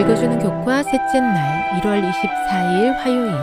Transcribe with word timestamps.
읽어주는 0.00 0.38
교과 0.38 0.82
셋째 0.82 1.20
날 1.20 1.80
1월 1.82 2.10
24일 2.10 2.94
화요일 2.94 3.34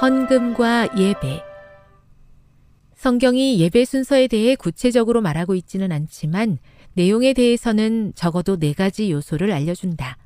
헌금과 0.00 0.96
예배 0.96 1.42
성경이 2.94 3.58
예배 3.58 3.84
순서에 3.84 4.28
대해 4.28 4.54
구체적으로 4.54 5.20
말하고 5.20 5.56
있지는 5.56 5.90
않지만 5.90 6.58
내용에 6.92 7.32
대해서는 7.32 8.12
적어도 8.14 8.56
네 8.58 8.74
가지 8.74 9.10
요소를 9.10 9.50
알려준다. 9.50 10.18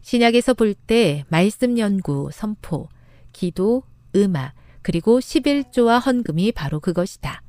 신약에서 0.00 0.54
볼 0.54 0.74
때 0.74 1.24
말씀 1.28 1.76
연구, 1.78 2.30
선포, 2.32 2.88
기도, 3.32 3.82
음악, 4.16 4.54
그리고 4.80 5.20
11조와 5.20 6.04
헌금이 6.04 6.52
바로 6.52 6.80
그것이다. 6.80 7.42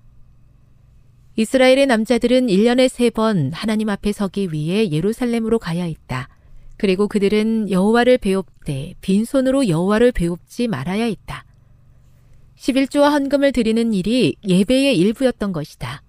이스라엘의 1.37 1.85
남자들은 1.85 2.47
1년에 2.47 2.89
세번 2.89 3.53
하나님 3.53 3.87
앞에 3.87 4.11
서기 4.11 4.49
위해 4.51 4.89
예루살렘으로 4.91 5.57
가야 5.57 5.85
했다. 5.85 6.27
그리고 6.77 7.07
그들은 7.07 7.69
여호와를 7.69 8.17
배웁되 8.17 8.95
빈손으로 9.01 9.67
여호와를 9.67 10.11
배웁지 10.11 10.67
말아야 10.67 11.05
했다. 11.05 11.45
11조와 12.57 13.11
헌금을 13.11 13.51
드리는 13.51 13.93
일이 13.93 14.35
예배의 14.47 14.97
일부였던 14.97 15.51
것이다. 15.51 16.01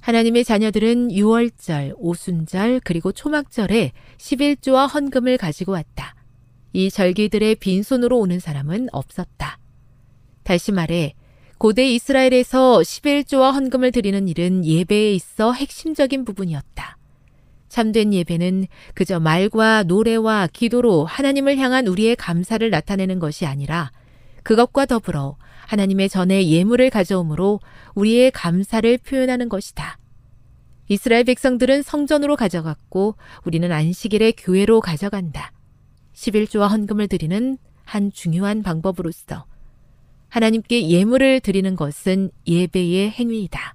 하나님의 0.00 0.44
자녀들은 0.44 1.08
6월절, 1.08 1.94
오순절, 1.96 2.80
그리고 2.84 3.10
초막절에 3.12 3.92
11조와 4.18 4.92
헌금을 4.92 5.36
가지고 5.36 5.72
왔다. 5.72 6.14
이 6.72 6.90
절기들의 6.90 7.56
빈손으로 7.56 8.18
오는 8.18 8.38
사람은 8.38 8.88
없었다. 8.92 9.58
다시 10.44 10.70
말해, 10.70 11.14
고대 11.58 11.88
이스라엘에서 11.90 12.80
11조와 12.80 13.52
헌금을 13.52 13.90
드리는 13.90 14.28
일은 14.28 14.64
예배에 14.64 15.12
있어 15.14 15.52
핵심적인 15.52 16.24
부분이었다. 16.24 16.98
참된 17.68 18.12
예배는 18.12 18.66
그저 18.94 19.20
말과 19.20 19.82
노래와 19.82 20.48
기도로 20.52 21.04
하나님을 21.04 21.58
향한 21.58 21.86
우리의 21.86 22.16
감사를 22.16 22.68
나타내는 22.68 23.18
것이 23.18 23.46
아니라 23.46 23.90
그것과 24.42 24.86
더불어 24.86 25.36
하나님의 25.66 26.08
전에 26.08 26.48
예물을 26.48 26.90
가져오므로 26.90 27.60
우리의 27.94 28.30
감사를 28.30 28.98
표현하는 28.98 29.48
것이다. 29.48 29.98
이스라엘 30.88 31.24
백성들은 31.24 31.82
성전으로 31.82 32.36
가져갔고 32.36 33.16
우리는 33.44 33.70
안식일에 33.72 34.32
교회로 34.32 34.80
가져간다. 34.80 35.52
11조와 36.14 36.70
헌금을 36.70 37.08
드리는 37.08 37.58
한 37.84 38.12
중요한 38.12 38.62
방법으로서 38.62 39.46
하나님께 40.28 40.88
예물을 40.88 41.40
드리는 41.40 41.74
것은 41.76 42.30
예배의 42.46 43.10
행위이다. 43.10 43.74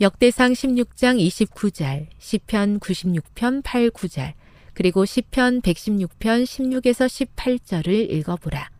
역대상 0.00 0.52
16장 0.52 1.20
29절, 1.20 2.06
시편 2.18 2.80
96편 2.80 3.60
8, 3.62 3.90
9절, 3.90 4.32
그리고 4.72 5.04
시편 5.04 5.60
116편 5.60 6.44
16에서 6.44 7.28
18절을 7.36 8.10
읽어보라. 8.10 8.70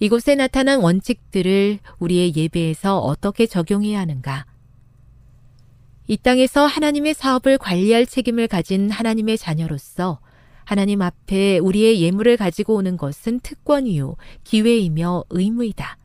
이곳에 0.00 0.34
나타난 0.34 0.80
원칙들을 0.80 1.78
우리의 2.00 2.34
예배에서 2.34 2.98
어떻게 2.98 3.46
적용해야 3.46 4.00
하는가? 4.00 4.46
이 6.08 6.16
땅에서 6.16 6.66
하나님의 6.66 7.14
사업을 7.14 7.56
관리할 7.56 8.04
책임을 8.04 8.48
가진 8.48 8.90
하나님의 8.90 9.38
자녀로서 9.38 10.18
하나님 10.64 11.00
앞에 11.00 11.58
우리의 11.58 12.00
예물을 12.02 12.36
가지고 12.36 12.74
오는 12.74 12.96
것은 12.96 13.38
특권이요, 13.38 14.16
기회이며 14.42 15.26
의무이다. 15.30 15.96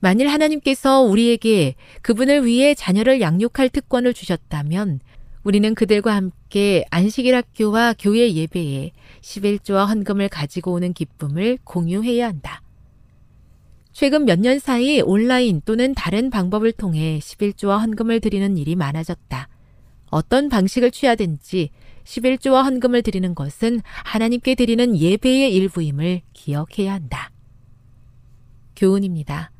만일 0.00 0.28
하나님께서 0.28 1.02
우리에게 1.02 1.74
그분을 2.02 2.46
위해 2.46 2.74
자녀를 2.74 3.20
양육할 3.20 3.68
특권을 3.68 4.14
주셨다면 4.14 5.00
우리는 5.42 5.74
그들과 5.74 6.14
함께 6.14 6.84
안식일 6.90 7.34
학교와 7.34 7.94
교회 7.98 8.32
예배에 8.32 8.92
11조와 9.20 9.86
헌금을 9.88 10.28
가지고 10.28 10.72
오는 10.72 10.92
기쁨을 10.92 11.58
공유해야 11.64 12.26
한다. 12.26 12.62
최근 13.92 14.24
몇 14.24 14.38
년 14.38 14.58
사이 14.58 15.00
온라인 15.02 15.60
또는 15.64 15.94
다른 15.94 16.30
방법을 16.30 16.72
통해 16.72 17.18
11조와 17.22 17.80
헌금을 17.80 18.20
드리는 18.20 18.56
일이 18.56 18.76
많아졌다. 18.76 19.48
어떤 20.10 20.48
방식을 20.48 20.90
취하든지 20.90 21.70
11조와 22.04 22.64
헌금을 22.64 23.02
드리는 23.02 23.34
것은 23.34 23.80
하나님께 24.04 24.54
드리는 24.54 24.96
예배의 24.98 25.54
일부임을 25.54 26.22
기억해야 26.32 26.94
한다. 26.94 27.30
교훈입니다. 28.76 29.50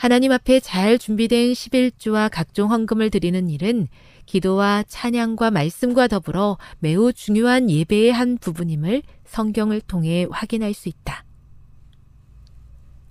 하나님 0.00 0.32
앞에 0.32 0.60
잘 0.60 0.98
준비된 0.98 1.52
11조와 1.52 2.30
각종 2.32 2.70
헌금을 2.70 3.10
드리는 3.10 3.50
일은 3.50 3.86
기도와 4.24 4.82
찬양과 4.88 5.50
말씀과 5.50 6.08
더불어 6.08 6.56
매우 6.78 7.12
중요한 7.12 7.68
예배의 7.68 8.10
한 8.10 8.38
부분임을 8.38 9.02
성경을 9.26 9.82
통해 9.82 10.26
확인할 10.30 10.72
수 10.72 10.88
있다. 10.88 11.26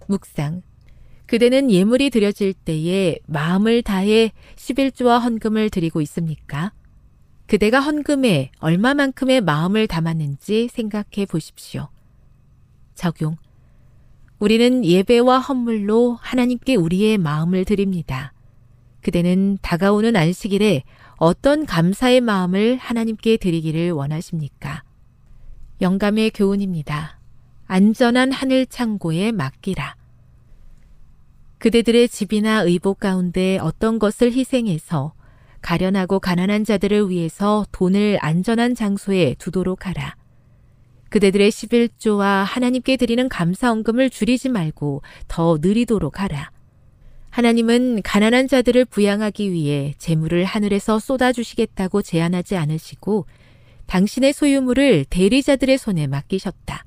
묵상. 0.07 0.63
그대는 1.27 1.69
예물이 1.69 2.09
드려질 2.09 2.55
때에 2.55 3.19
마음을 3.27 3.83
다해 3.83 4.31
11조와 4.55 5.21
헌금을 5.21 5.69
드리고 5.69 6.01
있습니까? 6.01 6.73
그대가 7.45 7.81
헌금에 7.81 8.49
얼마만큼의 8.57 9.41
마음을 9.41 9.85
담았는지 9.85 10.69
생각해 10.69 11.27
보십시오. 11.29 11.89
적용. 12.95 13.37
우리는 14.39 14.85
예배와 14.85 15.39
헌물로 15.39 16.17
하나님께 16.21 16.75
우리의 16.75 17.17
마음을 17.17 17.65
드립니다. 17.65 18.31
그대는 19.01 19.57
다가오는 19.61 20.15
안식일에 20.15 20.83
어떤 21.17 21.65
감사의 21.65 22.21
마음을 22.21 22.77
하나님께 22.77 23.37
드리기를 23.37 23.91
원하십니까? 23.91 24.83
영감의 25.81 26.31
교훈입니다. 26.31 27.19
안전한 27.67 28.31
하늘 28.31 28.65
창고에 28.65 29.33
맡기라. 29.33 29.95
그대들의 31.57 32.07
집이나 32.07 32.61
의복 32.61 33.01
가운데 33.01 33.57
어떤 33.61 33.99
것을 33.99 34.31
희생해서 34.31 35.13
가련하고 35.61 36.21
가난한 36.21 36.63
자들을 36.63 37.09
위해서 37.09 37.65
돈을 37.73 38.17
안전한 38.21 38.75
장소에 38.75 39.35
두도록 39.37 39.85
하라. 39.85 40.15
그대들의 41.09 41.51
11조와 41.51 42.43
하나님께 42.43 42.97
드리는 42.97 43.27
감사헌금을 43.29 44.09
줄이지 44.09 44.49
말고 44.49 45.01
더 45.27 45.57
느리도록 45.59 46.19
하라. 46.21 46.51
하나님은 47.29 48.01
가난한 48.03 48.47
자들을 48.47 48.85
부양하기 48.85 49.51
위해 49.51 49.93
재물을 49.97 50.43
하늘에서 50.45 50.99
쏟아주시겠다고 50.99 52.01
제안하지 52.01 52.57
않으시고 52.57 53.25
당신의 53.85 54.33
소유물을 54.33 55.05
대리자들의 55.09 55.77
손에 55.77 56.07
맡기셨다. 56.07 56.85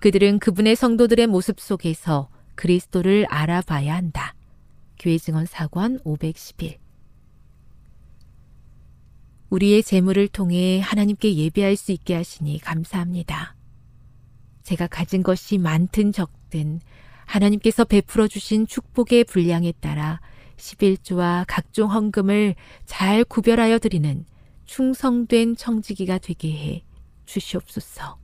그들은 0.00 0.38
그분의 0.38 0.76
성도들의 0.76 1.26
모습 1.26 1.60
속에서 1.60 2.28
그리스도를 2.54 3.26
알아봐야 3.28 3.94
한다. 3.94 4.34
교회 4.98 5.18
증언 5.18 5.46
사관 5.46 5.98
511 6.04 6.83
우리의 9.50 9.82
재물을 9.82 10.26
통해 10.28 10.80
하나님께 10.80 11.34
예배할 11.34 11.76
수 11.76 11.92
있게 11.92 12.14
하시니 12.14 12.60
감사합니다. 12.60 13.54
제가 14.62 14.86
가진 14.86 15.22
것이 15.22 15.58
많든 15.58 16.12
적든 16.12 16.80
하나님께서 17.26 17.84
베풀어 17.84 18.28
주신 18.28 18.66
축복의 18.66 19.24
분량에 19.24 19.72
따라 19.80 20.20
11조와 20.56 21.44
각종 21.46 21.90
헌금을 21.90 22.54
잘 22.86 23.24
구별하여 23.24 23.78
드리는 23.78 24.24
충성된 24.64 25.56
청지기가 25.56 26.18
되게 26.18 26.52
해 26.52 26.84
주시옵소서. 27.26 28.23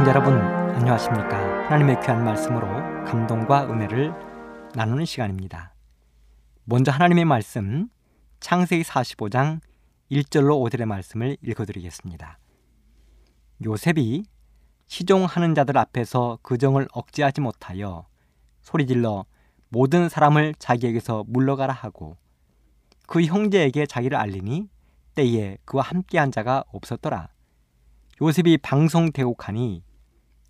청자 0.00 0.12
여러분 0.12 0.32
안녕하십니까? 0.32 1.66
하나님의 1.66 2.00
귀한 2.00 2.24
말씀으로 2.24 2.66
감동과 3.04 3.70
은혜를 3.70 4.14
나누는 4.74 5.04
시간입니다. 5.04 5.74
먼저 6.64 6.90
하나님의 6.90 7.26
말씀 7.26 7.90
창세기 8.40 8.82
45장 8.82 9.60
1절로 10.10 10.58
5절의 10.64 10.86
말씀을 10.86 11.36
읽어드리겠습니다. 11.42 12.38
요셉이 13.62 14.24
시종하는 14.86 15.54
자들 15.54 15.76
앞에서 15.76 16.38
그 16.40 16.56
정을 16.56 16.88
억제하지 16.94 17.42
못하여 17.42 18.06
소리질러 18.62 19.26
모든 19.68 20.08
사람을 20.08 20.54
자기에게서 20.58 21.24
물러가라 21.26 21.74
하고 21.74 22.16
그 23.06 23.22
형제에게 23.22 23.84
자기를 23.84 24.16
알리니 24.16 24.66
때에 25.14 25.58
그와 25.66 25.82
함께한 25.82 26.32
자가 26.32 26.64
없었더라. 26.68 27.28
요셉이 28.22 28.56
방송 28.62 29.12
대곡하니 29.12 29.89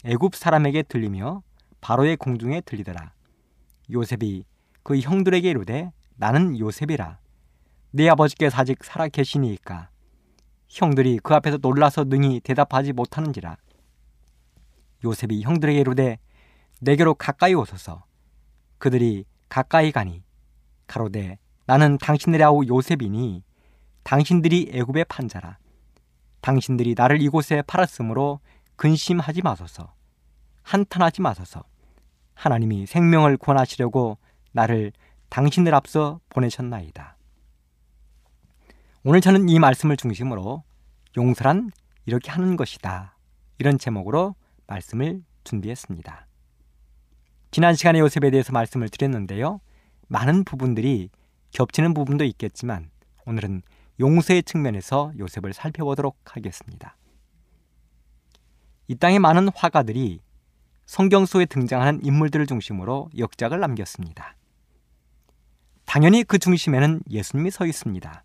애굽 0.05 0.35
사람에게 0.35 0.82
들리며 0.85 1.43
바로의 1.81 2.17
공중에 2.17 2.61
들리더라. 2.62 3.12
요셉이 3.91 4.44
그 4.82 4.99
형들에게 4.99 5.49
이르되 5.50 5.93
나는 6.17 6.58
요셉이라. 6.58 7.19
내 7.93 8.08
아버지께서 8.08 8.58
아직 8.58 8.82
살아 8.85 9.08
계시니까. 9.08 9.91
형들이 10.69 11.19
그 11.23 11.35
앞에서 11.35 11.58
놀라서 11.61 12.05
능히 12.05 12.41
대답하지 12.41 12.93
못하는지라. 12.93 13.56
요셉이 15.05 15.43
형들에게 15.43 15.81
이르되 15.81 16.19
내게로 16.81 17.14
가까이 17.14 17.55
오소서. 17.55 18.05
그들이 18.79 19.25
가까이 19.49 19.93
가니 19.93 20.23
가로되 20.87 21.38
나는 21.67 21.99
당신들의 21.99 22.44
아우 22.44 22.64
요셉이니 22.67 23.43
당신들이 24.03 24.70
애굽의 24.73 25.05
판자라. 25.06 25.58
당신들이 26.41 26.94
나를 26.96 27.20
이곳에 27.20 27.62
팔았으므로 27.62 28.41
근심하지 28.81 29.43
마소서. 29.43 29.93
한탄하지 30.62 31.21
마소서. 31.21 31.65
하나님이 32.32 32.87
생명을 32.87 33.37
구원하시려고 33.37 34.17
나를 34.53 34.93
당신들 35.29 35.75
앞서 35.75 36.19
보내셨나이다. 36.31 37.15
오늘 39.05 39.21
저는 39.21 39.50
이 39.50 39.59
말씀을 39.59 39.99
중심으로 39.99 40.65
용서란 41.19 41.73
이렇게 42.06 42.31
하는 42.31 42.56
것이다. 42.56 43.19
이런 43.59 43.77
제목으로 43.77 44.35
말씀을 44.67 45.25
준비했습니다. 45.44 46.27
지난 47.50 47.75
시간에 47.75 47.99
요셉에 47.99 48.31
대해서 48.31 48.50
말씀을 48.53 48.88
드렸는데요. 48.88 49.61
많은 50.09 50.44
부분들이 50.44 51.11
겹치는 51.50 51.93
부분도 51.93 52.25
있겠지만 52.25 52.88
오늘은 53.27 53.61
용서의 54.00 54.43
측면에서 54.43 55.12
요셉을 55.19 55.53
살펴보도록 55.53 56.17
하겠습니다. 56.25 56.97
이 58.90 58.96
땅의 58.96 59.20
많은 59.20 59.50
화가들이 59.54 60.19
성경 60.84 61.25
속에 61.25 61.44
등장하는 61.46 62.04
인물들을 62.04 62.44
중심으로 62.48 63.08
역작을 63.16 63.60
남겼습니다. 63.60 64.34
당연히 65.84 66.25
그 66.25 66.40
중심에는 66.40 67.02
예수님이 67.08 67.52
서 67.52 67.66
있습니다. 67.66 68.25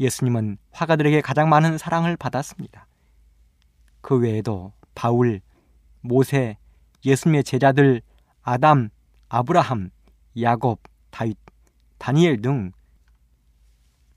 예수님은 0.00 0.58
화가들에게 0.72 1.20
가장 1.20 1.48
많은 1.48 1.78
사랑을 1.78 2.16
받았습니다. 2.16 2.88
그 4.00 4.18
외에도 4.18 4.72
바울, 4.96 5.40
모세, 6.00 6.56
예수님의 7.04 7.44
제자들, 7.44 8.02
아담, 8.42 8.88
아브라함, 9.28 9.90
야곱, 10.40 10.80
다윗, 11.10 11.38
다니엘 11.98 12.42
등 12.42 12.72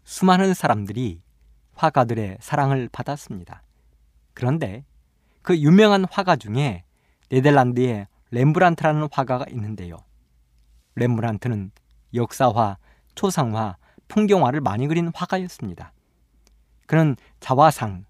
수많은 0.03 0.55
사람들이 0.55 1.21
화가들의 1.75 2.37
사랑을 2.39 2.89
받았습니다. 2.91 3.61
그런데 4.33 4.83
그 5.47 5.57
유명한 5.59 6.03
화가 6.11 6.35
중에 6.35 6.83
네덜란드의 7.29 8.07
렘브란트라는 8.31 9.07
화가가 9.09 9.45
있는데요. 9.51 9.95
렘브란트는 10.95 11.71
역사화, 12.13 12.75
초상화, 13.15 13.77
풍경화를 14.09 14.59
많이 14.59 14.87
그린 14.87 15.09
화가였습니다. 15.15 15.93
그는 16.85 17.15
자화상, 17.39 18.03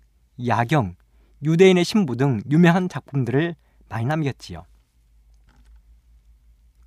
야경, 0.48 0.96
유대인의 1.44 1.86
신부 1.86 2.16
등 2.16 2.42
유명한 2.50 2.90
작품들을 2.90 3.54
많이 3.88 4.06
남겼지요. 4.08 4.66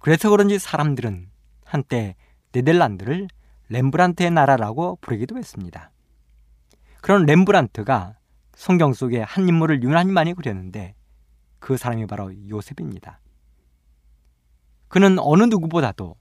그래서 0.01 0.31
그런지 0.31 0.59
사람들은 0.59 1.31
한때 1.65 2.17
네덜란드를 2.51 3.29
렘브란트의 3.69 4.33
나라라고 4.33 4.99
부르기도 5.01 5.39
했습니다. 5.39 5.93
그런 7.03 7.25
렘브란트가 7.25 8.17
성경 8.61 8.93
속에 8.93 9.23
한 9.23 9.49
인물을 9.49 9.83
유난히 9.83 10.13
많이 10.13 10.35
그렸는데 10.35 10.95
그 11.61 11.79
사람이 11.79 12.07
바로 12.07 12.31
요셉입니다. 12.51 13.19
그는 14.89 15.19
어느 15.19 15.45
누구보다도 15.45 16.15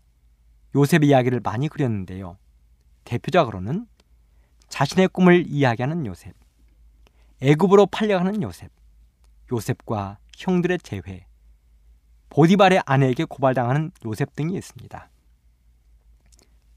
요셉 0.75 1.03
이야기를 1.03 1.41
많이 1.41 1.67
그렸는데요. 1.67 2.37
대표적으로는 3.03 3.87
자신의 4.69 5.09
꿈을 5.09 5.47
이야기하는 5.47 6.05
요셉, 6.05 6.33
애굽으로 7.41 7.87
팔려가는 7.87 8.41
요셉, 8.41 8.71
요셉과 9.51 10.19
형들의 10.37 10.79
재회, 10.79 11.25
보디발의 12.29 12.83
아내에게 12.85 13.25
고발당하는 13.25 13.91
요셉 14.05 14.33
등이 14.37 14.55
있습니다. 14.55 15.09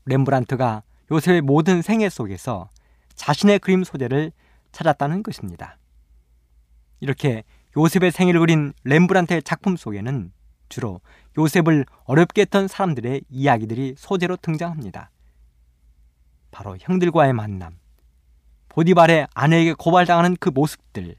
렘브란트가 0.06 0.82
요셉의 1.12 1.42
모든 1.42 1.82
생애 1.82 2.08
속에서 2.08 2.68
자신의 3.14 3.60
그림 3.60 3.84
소재를 3.84 4.32
찾았다는 4.72 5.22
것입니다. 5.22 5.78
이렇게 7.00 7.44
요셉의 7.76 8.10
생일을 8.10 8.40
그린 8.40 8.72
렘브란트의 8.84 9.42
작품 9.42 9.76
속에는 9.76 10.32
주로 10.68 11.00
요셉을 11.38 11.84
어렵게 12.04 12.42
했던 12.42 12.68
사람들의 12.68 13.22
이야기들이 13.28 13.94
소재로 13.96 14.36
등장합니다. 14.36 15.10
바로 16.50 16.76
형들과의 16.78 17.32
만남, 17.32 17.78
보디발의 18.68 19.28
아내에게 19.34 19.74
고발당하는 19.74 20.36
그 20.38 20.48
모습들. 20.48 21.16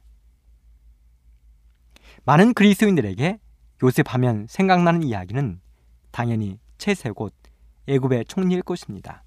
많은 2.25 2.53
그리스도인들에게 2.53 3.39
요셉 3.83 4.13
하면 4.13 4.47
생각나는 4.49 5.03
이야기는 5.03 5.59
당연히 6.11 6.59
채세 6.77 7.09
곧 7.11 7.33
애굽의 7.87 8.25
총리일 8.25 8.61
것입니다. 8.61 9.23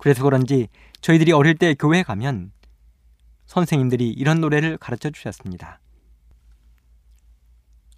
그래서 0.00 0.24
그런지 0.24 0.68
저희들이 1.02 1.32
어릴 1.32 1.56
때 1.56 1.74
교회에 1.74 2.02
가면 2.02 2.52
선생님들이 3.44 4.08
이런 4.08 4.40
노래를 4.40 4.78
가르쳐 4.78 5.10
주셨습니다. 5.10 5.78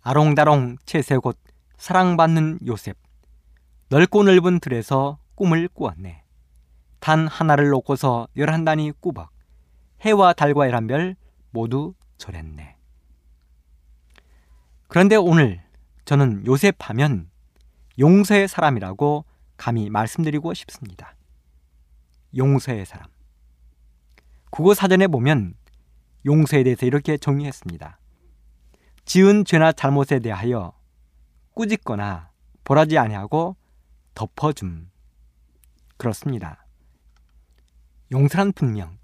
아롱다롱 0.03 0.79
채새곧 0.85 1.39
사랑받는 1.77 2.59
요셉. 2.67 2.97
넓고 3.89 4.25
넓은 4.25 4.59
들에서 4.59 5.19
꿈을 5.37 5.69
꾸었네. 5.69 6.25
단 6.99 7.29
하나를 7.29 7.69
놓고서 7.69 8.27
열한 8.37 8.65
단이 8.65 8.91
꾸벅. 8.99 9.31
해와 10.01 10.33
달과 10.33 10.67
열한 10.67 10.89
별 10.89 11.15
모두 11.51 11.95
절했네. 12.19 12.77
그런데 14.89 15.15
오늘 15.15 15.63
저는 16.05 16.47
요셉 16.47 16.75
하면 16.81 17.31
용서의 18.01 18.49
사람이라고 18.49 19.25
감히 19.57 19.89
말씀드리고 19.89 20.53
싶습니다. 20.55 21.15
용서의 22.37 22.87
사람. 22.87 23.09
국어 24.51 24.75
사전에 24.75 25.07
보면 25.07 25.55
용서에 26.25 26.63
대해서 26.63 26.87
이렇게 26.87 27.17
정의했습니다. 27.17 27.99
지은 29.05 29.45
죄나 29.45 29.73
잘못에 29.73 30.21
대하여 30.21 30.73
꾸짖거나 31.55 32.31
보라지 32.65 32.99
아니하고 32.99 33.57
덮어줌. 34.15 34.91
그렇습니다. 35.97 36.67
용서란 38.11 38.53
분명 38.53 38.99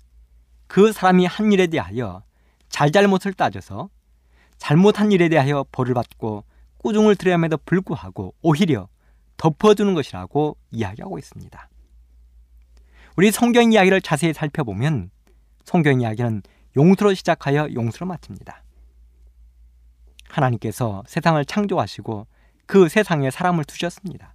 그 0.66 0.92
사람이 0.92 1.26
한 1.26 1.52
일에 1.52 1.66
대하여 1.66 2.22
잘잘못을 2.68 3.32
따져서 3.32 3.88
잘못한 4.58 5.12
일에 5.12 5.28
대하여 5.28 5.64
벌을 5.72 5.94
받고 5.94 6.44
꾸중을 6.78 7.16
들어야 7.16 7.34
함에도 7.34 7.56
불구하고 7.56 8.34
오히려 8.42 8.88
덮어주는 9.36 9.94
것이라고 9.94 10.56
이야기하고 10.70 11.18
있습니다. 11.18 11.68
우리 13.18 13.32
성경 13.32 13.72
이야기를 13.72 14.00
자세히 14.00 14.32
살펴보면 14.32 15.10
성경 15.64 16.00
이야기는 16.00 16.40
용서로 16.76 17.14
시작하여 17.14 17.66
용서로 17.74 18.06
마칩니다. 18.06 18.62
하나님께서 20.28 21.02
세상을 21.08 21.44
창조하시고 21.44 22.28
그 22.66 22.88
세상에 22.88 23.32
사람을 23.32 23.64
두셨습니다. 23.64 24.34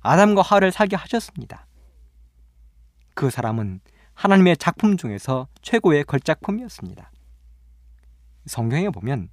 아담과 0.00 0.42
하와를 0.42 0.70
살게 0.70 0.94
하셨습니다. 0.94 1.66
그 3.14 3.30
사람은 3.30 3.80
하나님의 4.14 4.58
작품 4.58 4.96
중에서 4.96 5.48
최고의 5.60 6.04
걸작품이었습니다. 6.04 7.10
성경에 8.46 8.90
보면 8.90 9.28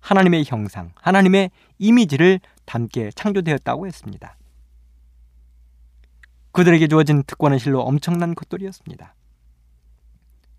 하나님의 0.00 0.46
형상, 0.48 0.90
하나님의 0.96 1.52
이미지를 1.78 2.40
담게 2.64 3.12
창조되었다고 3.14 3.86
했습니다. 3.86 4.36
그들에게 6.52 6.88
주어진 6.88 7.22
특권은 7.22 7.58
실로 7.58 7.80
엄청난 7.82 8.34
것들이었습니다. 8.34 9.14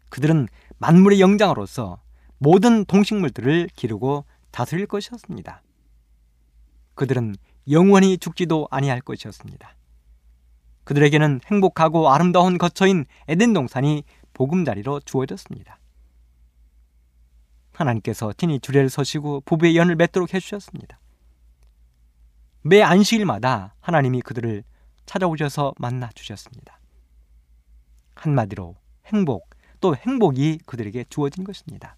그들은 0.09 0.47
만물의 0.77 1.19
영장으로서 1.19 2.01
모든 2.37 2.85
동식물들을 2.85 3.69
기르고 3.75 4.25
다스릴 4.51 4.87
것이었습니다. 4.87 5.61
그들은 6.95 7.35
영원히 7.69 8.17
죽지도 8.17 8.67
아니할 8.71 9.01
것이었습니다. 9.01 9.75
그들에게는 10.83 11.41
행복하고 11.45 12.09
아름다운 12.09 12.57
거처인 12.57 13.05
에덴 13.27 13.53
동산이 13.53 14.03
보금자리로 14.33 15.01
주어졌습니다. 15.01 15.79
하나님께서 17.73 18.33
친히 18.33 18.59
주례를 18.59 18.89
서시고 18.89 19.41
부부의 19.41 19.77
연을 19.77 19.95
맺도록 19.95 20.33
해주셨습니다. 20.33 20.99
매 22.61 22.81
안식일마다 22.81 23.75
하나님이 23.79 24.21
그들을 24.21 24.63
찾아오셔서 25.09 25.73
만나 25.79 26.07
주셨습니다. 26.13 26.79
한마디로 28.13 28.75
행복, 29.07 29.49
또 29.81 29.95
행복이 29.95 30.59
그들에게 30.67 31.05
주어진 31.09 31.43
것입니다. 31.43 31.97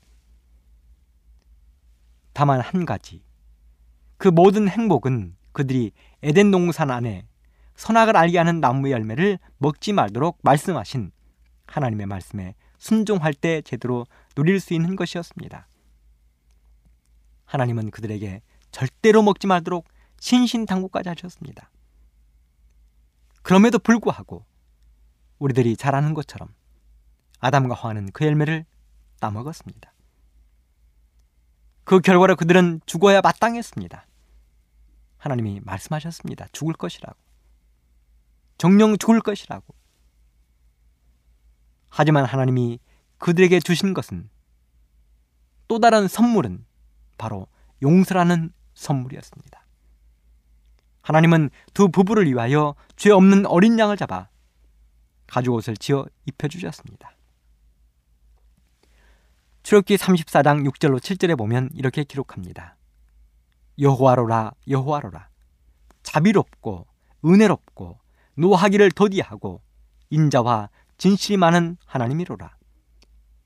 다만 2.32 2.62
한 2.62 2.86
가지. 2.86 3.22
그 4.18 4.30
모든 4.30 4.70
행복은 4.70 5.36
그들이 5.52 5.92
에덴 6.24 6.52
동산 6.52 6.90
안에 6.90 7.28
선악을 7.76 8.16
알게 8.16 8.38
하는 8.38 8.62
나무 8.62 8.90
열매를 8.90 9.40
먹지 9.58 9.92
말도록 9.92 10.40
말씀하신 10.44 11.12
하나님의 11.68 12.06
말씀에 12.06 12.56
순종할 12.78 13.34
때 13.34 13.62
제대로 13.62 14.06
누릴 14.36 14.62
수 14.62 14.74
있는 14.74 14.96
것이었습니다. 14.96 15.68
하나님은 17.44 17.92
그들에게 17.92 18.42
절대로 18.72 19.22
먹지 19.22 19.48
말도록 19.48 19.86
신신당부까지 20.22 21.10
하셨습니다. 21.10 21.70
그럼에도 23.42 23.80
불구하고 23.80 24.46
우리들이 25.40 25.76
잘 25.76 25.96
아는 25.96 26.14
것처럼 26.14 26.54
아담과 27.40 27.76
하와는 27.76 28.12
그 28.12 28.26
열매를 28.26 28.66
따먹었습니다. 29.20 29.94
그 31.84 32.00
결과로 32.00 32.36
그들은 32.36 32.82
죽어야 32.86 33.22
마땅했습니다. 33.22 34.06
하나님이 35.18 35.62
말씀하셨습니다. 35.64 36.48
죽을 36.52 36.74
것이라고. 36.74 37.18
정령 38.58 38.98
죽을 38.98 39.22
것이라고. 39.22 39.74
하지만 41.90 42.26
하나님이 42.26 42.80
그들에게 43.18 43.60
주신 43.60 43.94
것은 43.94 44.30
또 45.68 45.80
다른 45.80 46.08
선물은 46.08 46.66
바로 47.18 47.48
용서라는 47.82 48.54
선물이었습니다. 48.74 49.61
하나님은 51.02 51.50
두 51.74 51.90
부부를 51.90 52.28
위하여 52.28 52.76
죄 52.96 53.12
없는 53.12 53.46
어린 53.46 53.78
양을 53.80 53.98
잡아 53.98 54.30
가죽 55.28 55.54
옷을 55.54 55.78
지어 55.78 56.06
입혀주셨습니다. 56.26 57.12
출애굽기 59.64 59.96
34장 59.96 60.70
6절로 60.70 61.00
7절에 61.00 61.38
보면 61.38 61.70
이렇게 61.74 62.04
기록합니다. 62.04 62.76
여호와로라 63.80 64.52
여호와로라 64.68 65.30
자비롭고 66.04 66.88
은혜롭고 67.24 68.00
노하기를 68.36 68.92
더디하고 68.92 69.62
인자와 70.10 70.70
진실이 70.98 71.38
많은 71.38 71.78
하나님이로라 71.86 72.58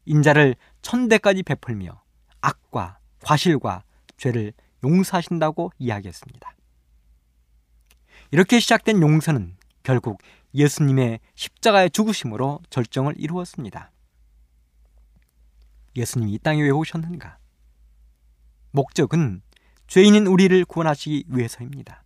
인자를 0.06 0.56
천대까지 0.82 1.44
베풀며 1.44 2.02
악과 2.42 3.00
과실과 3.24 3.84
죄를 4.18 4.54
용서하신다고 4.84 5.72
이야기했습니다. 5.78 6.54
이렇게 8.36 8.60
시작된 8.60 9.02
용서는 9.02 9.56
결국 9.82 10.22
예수님의 10.54 11.22
십자가의 11.36 11.90
죽으심으로 11.90 12.60
절정을 12.70 13.14
이루었습니다. 13.18 13.94
예수님이 15.96 16.34
이 16.34 16.40
땅에 16.40 16.62
왜 16.62 16.70
오셨는가? 16.70 17.38
목적은 18.72 19.42
죄인인 19.88 20.28
우리를 20.28 20.66
구원하시기 20.66 21.28
위해서입니다. 21.30 22.04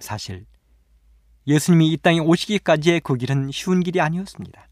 사실 0.00 0.46
예수님이 1.46 1.92
이 1.92 1.96
땅에 1.96 2.18
오시기까지의 2.18 3.02
그 3.02 3.14
길은 3.14 3.52
쉬운 3.52 3.84
길이 3.84 4.00
아니었습니다. 4.00 4.68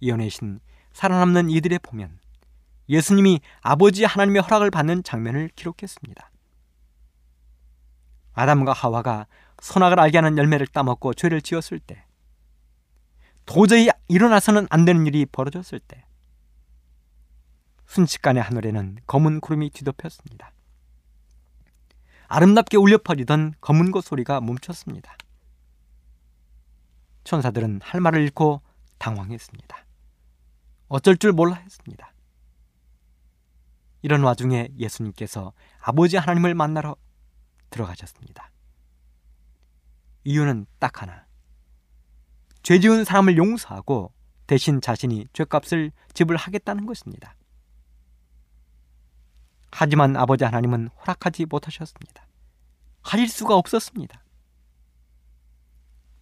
이혼의 0.00 0.30
신 0.30 0.58
살아남는 0.92 1.48
이들에 1.48 1.78
보면 1.78 2.18
예수님이 2.88 3.40
아버지 3.60 4.02
하나님의 4.02 4.42
허락을 4.42 4.72
받는 4.72 5.04
장면을 5.04 5.50
기록했습니다. 5.54 6.33
아담과 8.34 8.72
하와가 8.72 9.26
선악을 9.62 9.98
알게 9.98 10.18
하는 10.18 10.36
열매를 10.36 10.66
따먹고 10.66 11.14
죄를 11.14 11.40
지었을 11.40 11.78
때, 11.78 12.04
도저히 13.46 13.88
일어나서는 14.08 14.66
안 14.70 14.84
되는 14.84 15.06
일이 15.06 15.24
벌어졌을 15.26 15.80
때, 15.80 16.04
순식간에 17.86 18.40
하늘에는 18.40 18.98
검은 19.06 19.40
구름이 19.40 19.70
뒤덮였습니다. 19.70 20.52
아름답게 22.26 22.76
울려 22.76 22.98
퍼지던 22.98 23.54
검은 23.60 23.92
것 23.92 24.04
소리가 24.04 24.40
멈췄습니다. 24.40 25.16
천사들은 27.22 27.80
할 27.82 28.00
말을 28.00 28.22
잃고 28.22 28.62
당황했습니다. 28.98 29.76
어쩔 30.88 31.16
줄 31.16 31.32
몰라 31.32 31.56
했습니다. 31.56 32.12
이런 34.02 34.22
와중에 34.22 34.68
예수님께서 34.76 35.52
아버지 35.80 36.16
하나님을 36.16 36.54
만나러 36.54 36.96
들어가셨습니다. 37.74 38.50
이유는 40.24 40.66
딱 40.78 41.02
하나. 41.02 41.26
죄 42.62 42.78
지은 42.78 43.04
사람을 43.04 43.36
용서하고 43.36 44.12
대신 44.46 44.80
자신이 44.80 45.26
죄값을 45.32 45.90
지불하겠다는 46.14 46.86
것입니다. 46.86 47.34
하지만 49.72 50.16
아버지 50.16 50.44
하나님은 50.44 50.88
허락하지 51.00 51.46
못하셨습니다. 51.46 52.26
하실 53.02 53.28
수가 53.28 53.56
없었습니다. 53.56 54.22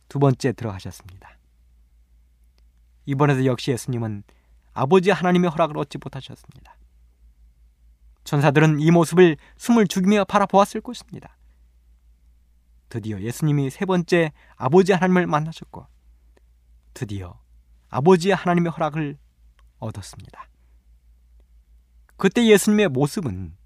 두 0.09 0.18
번째 0.18 0.52
들어가셨습니다. 0.52 1.38
이번에도 3.04 3.44
역시 3.44 3.73
예수님은 3.73 4.25
아버지 4.73 5.11
하나님의 5.11 5.50
허락을 5.50 5.76
얻지 5.78 5.99
못하셨습니다. 6.02 6.76
천사들은 8.25 8.80
이 8.80 8.90
모습을 8.90 9.37
숨을 9.56 9.87
죽이며 9.87 10.25
바라보았을 10.25 10.80
것입니다. 10.80 11.37
드디어 12.93 13.19
예수님이 13.23 13.71
세 13.71 13.87
번째 13.87 14.33
아버지 14.55 14.93
하나님을 14.93 15.27
만나셨고 15.27 15.87
드디어 16.93 17.41
아버지 17.89 18.31
하나님의 18.33 18.71
허락을 18.71 19.17
얻었습니다. 19.79 20.47
그때 22.19 22.47
예수님의 22.47 22.89
모습은 22.89 23.57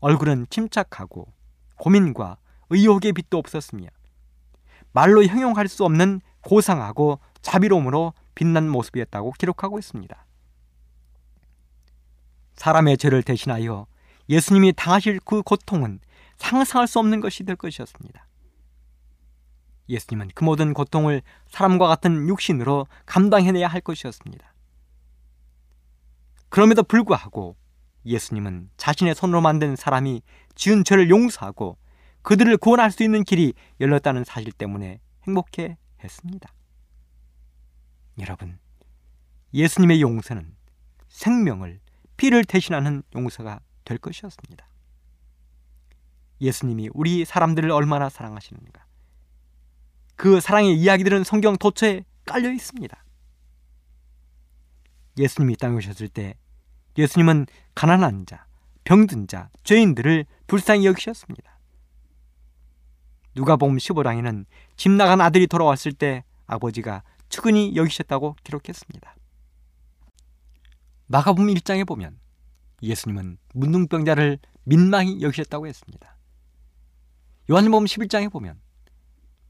얼굴은 0.00 0.46
침착하고 0.48 1.30
고민과 1.76 2.38
의혹의 2.70 3.12
빛도 3.12 3.36
없었으며 3.36 3.88
말로 4.92 5.22
형용할 5.22 5.68
수 5.68 5.84
없는 5.84 6.22
고상하고 6.40 7.20
자비로움으로 7.42 8.14
빛난 8.34 8.70
모습이었다고 8.70 9.32
기록하고 9.32 9.78
있습니다. 9.78 10.26
사람의 12.54 12.96
죄를 12.96 13.22
대신하여 13.24 13.86
예수님이 14.30 14.72
당하실 14.72 15.20
그 15.26 15.42
고통은 15.42 16.00
상상할 16.38 16.88
수 16.88 16.98
없는 16.98 17.20
것이 17.20 17.44
될 17.44 17.56
것이었습니다. 17.56 18.26
예수님은 19.88 20.30
그 20.34 20.44
모든 20.44 20.74
고통을 20.74 21.22
사람과 21.48 21.86
같은 21.86 22.28
육신으로 22.28 22.86
감당해내야 23.06 23.68
할 23.68 23.80
것이었습니다. 23.80 24.52
그럼에도 26.48 26.82
불구하고 26.82 27.56
예수님은 28.06 28.70
자신의 28.76 29.14
손으로 29.14 29.40
만든 29.40 29.76
사람이 29.76 30.22
지은 30.54 30.84
죄를 30.84 31.10
용서하고 31.10 31.78
그들을 32.22 32.56
구원할 32.56 32.90
수 32.90 33.02
있는 33.02 33.24
길이 33.24 33.54
열렸다는 33.80 34.24
사실 34.24 34.52
때문에 34.52 35.00
행복해 35.26 35.76
했습니다. 36.02 36.52
여러분, 38.20 38.58
예수님의 39.52 40.00
용서는 40.00 40.54
생명을 41.08 41.80
피를 42.16 42.44
대신하는 42.44 43.02
용서가 43.14 43.60
될 43.84 43.98
것이었습니다. 43.98 44.66
예수님이 46.40 46.90
우리 46.92 47.24
사람들을 47.24 47.70
얼마나 47.70 48.08
사랑하시는가. 48.08 48.84
그 50.16 50.40
사랑의 50.40 50.76
이야기들은 50.76 51.24
성경 51.24 51.56
도처에 51.56 52.04
깔려 52.24 52.52
있습니다. 52.52 53.04
예수님이 55.18 55.56
땅에 55.56 55.76
오셨을 55.76 56.08
때 56.08 56.36
예수님은 56.96 57.46
가난한 57.74 58.26
자, 58.26 58.46
병든 58.84 59.28
자, 59.28 59.50
죄인들을 59.64 60.26
불쌍히 60.46 60.86
여기셨습니다. 60.86 61.58
누가복음 63.34 63.76
15장에는 63.76 64.46
집 64.76 64.92
나간 64.92 65.20
아들이 65.20 65.46
돌아왔을 65.46 65.92
때 65.92 66.24
아버지가 66.46 67.02
측은히 67.28 67.74
여기셨다고 67.74 68.36
기록했습니다. 68.44 69.16
마가복음 71.06 71.48
1장에 71.48 71.86
보면 71.86 72.18
예수님은 72.82 73.38
문둥병자를 73.54 74.38
민망히 74.64 75.20
여기셨다고 75.20 75.66
했습니다. 75.66 76.16
요한복음 77.50 77.86
11장에 77.86 78.30
보면 78.30 78.60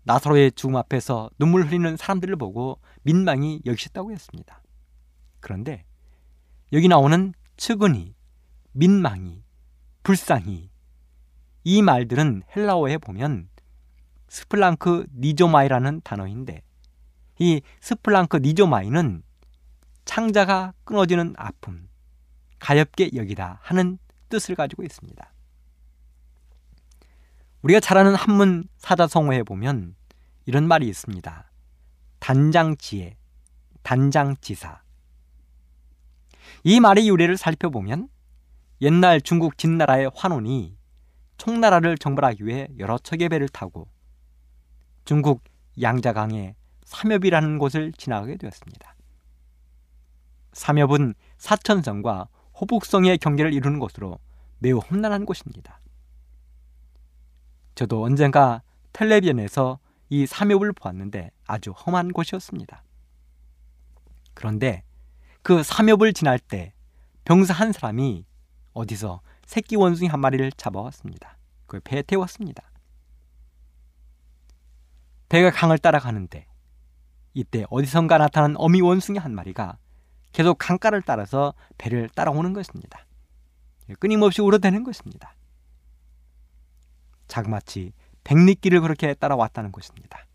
나사로의 0.05 0.53
죽음 0.53 0.77
앞에서 0.77 1.31
눈물 1.39 1.67
흘리는 1.67 1.97
사람들을 1.97 2.37
보고 2.37 2.81
민망히 3.03 3.61
여기셨다고 3.67 4.13
했습니다. 4.13 4.63
그런데 5.41 5.85
여기 6.73 6.89
나오는 6.89 7.35
측은히, 7.57 8.15
민망히, 8.73 9.43
불쌍히 10.03 10.71
이 11.65 11.83
말들은 11.83 12.43
헬라어에 12.55 12.99
보면 12.99 13.49
스플랑크 14.29 15.07
니조마이라는 15.15 16.03
단어인데 16.05 16.63
이 17.39 17.63
스플랑크 17.81 18.39
니조마이는 18.39 19.23
창자가 20.05 20.75
끊어지는 20.85 21.35
아픔, 21.37 21.89
가엽게 22.59 23.11
여기다 23.15 23.59
하는 23.63 23.99
뜻을 24.29 24.55
가지고 24.55 24.83
있습니다. 24.83 25.34
우리가 27.65 27.81
잘 27.81 27.97
아는 27.97 28.15
한문 28.15 28.69
사자성어에 28.77 29.43
보면 29.43 29.97
이런 30.45 30.69
말이 30.69 30.87
있습니다. 30.87 31.51
단장지혜, 32.19 33.17
단장지사. 33.83 34.83
이 36.63 36.79
말의 36.79 37.09
유래를 37.09 37.39
살펴보면 37.39 38.11
옛날 38.83 39.19
중국 39.23 39.57
진나라의 39.57 40.11
환원이 40.15 40.77
총나라를 41.39 41.97
정벌하기 41.97 42.45
위해 42.45 42.69
여러 42.79 42.99
척의 42.99 43.31
배를 43.31 43.49
타고 43.49 43.89
중국 45.07 45.43
양자강의 45.81 46.57
삼엽이라는 46.85 47.57
곳을 47.57 47.93
지나가게 47.93 48.37
되었습니다. 48.37 48.95
삼엽은 50.53 51.15
사천성과 51.39 52.29
호북성의 52.61 53.17
경계를 53.17 53.55
이루는 53.55 53.79
곳으로 53.79 54.19
매우 54.59 54.81
험난한 54.81 55.25
곳입니다. 55.25 55.81
저도 57.75 58.05
언젠가 58.05 58.63
텔레비전에서 58.93 59.79
이 60.11 60.27
삼엽을 60.27 60.73
보았는데 60.73 61.31
아주 61.47 61.73
험한 61.73 62.13
곳이었습니다. 62.13 62.85
그런데 64.35 64.85
그 65.43 65.63
삼엽을 65.63 66.13
지날 66.13 66.39
때 66.39 66.73
병사 67.25 67.55
한 67.55 67.73
사람이 67.73 68.25
어디서 68.73 69.21
새끼 69.47 69.77
원숭이 69.77 70.09
한 70.09 70.21
마리를 70.21 70.53
잡아왔습니다. 70.53 71.37
그걸 71.67 71.81
배에 71.81 72.03
태웠습니다. 72.03 72.63
배가 75.29 75.51
강을 75.51 75.79
따라가는데 75.79 76.47
이때 77.33 77.65
어디선가 77.71 78.19
나타난 78.19 78.55
어미 78.57 78.81
원숭이 78.83 79.19
한 79.19 79.35
마리가 79.35 79.79
계속 80.33 80.59
강가를 80.59 81.03
따라서 81.03 81.55
배를 81.79 82.09
따라오는 82.09 82.53
것입니다. 82.53 83.07
끊임없이 83.99 84.43
울어대는 84.43 84.85
것입니다. 84.85 85.35
자그마치 87.29 87.93
백리길을 88.25 88.81
그렇게 88.81 89.15
따라왔다는 89.15 89.73
것입니다. 89.73 90.27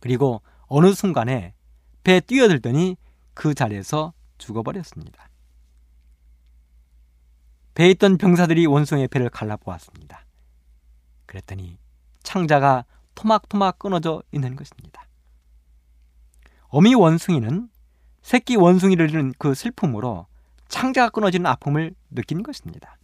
그리고 0.00 0.42
어느 0.66 0.92
순간에 0.92 1.54
배에 2.02 2.20
뛰어들더니 2.20 2.96
그 3.32 3.54
자리에서 3.54 4.12
죽어버렸습니다. 4.38 5.28
배에 7.74 7.90
있던 7.90 8.18
병사들이 8.18 8.66
원숭이의 8.66 9.08
배를 9.08 9.30
갈라보았습니다. 9.30 10.24
그랬더니 11.26 11.78
창자가 12.22 12.84
토막토막 13.14 13.78
끊어져 13.78 14.22
있는 14.32 14.56
것입니다. 14.56 15.06
어미 16.68 16.94
원숭이는 16.94 17.68
새끼 18.22 18.56
원숭이를 18.56 19.10
잃은 19.10 19.34
그 19.38 19.54
슬픔으로 19.54 20.26
창자가 20.68 21.10
끊어지는 21.10 21.46
아픔을 21.46 21.94
느낀 22.10 22.42
것입니다. 22.42 22.96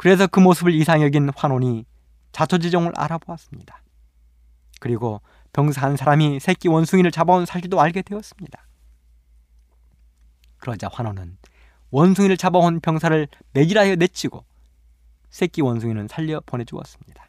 그래서 0.00 0.26
그 0.26 0.40
모습을 0.40 0.72
이상 0.72 1.02
여긴 1.02 1.28
환원이 1.36 1.84
자초지종을 2.32 2.92
알아보았습니다. 2.96 3.82
그리고 4.80 5.20
병사 5.52 5.82
한 5.82 5.98
사람이 5.98 6.40
새끼 6.40 6.68
원숭이를 6.68 7.10
잡아온 7.10 7.44
사실도 7.44 7.78
알게 7.78 8.00
되었습니다. 8.00 8.66
그러자 10.56 10.88
환원은 10.90 11.36
원숭이를 11.90 12.38
잡아온 12.38 12.80
병사를 12.80 13.28
매질하여 13.52 13.96
내치고 13.96 14.42
새끼 15.28 15.60
원숭이는 15.60 16.08
살려 16.08 16.40
보내주었습니다. 16.46 17.28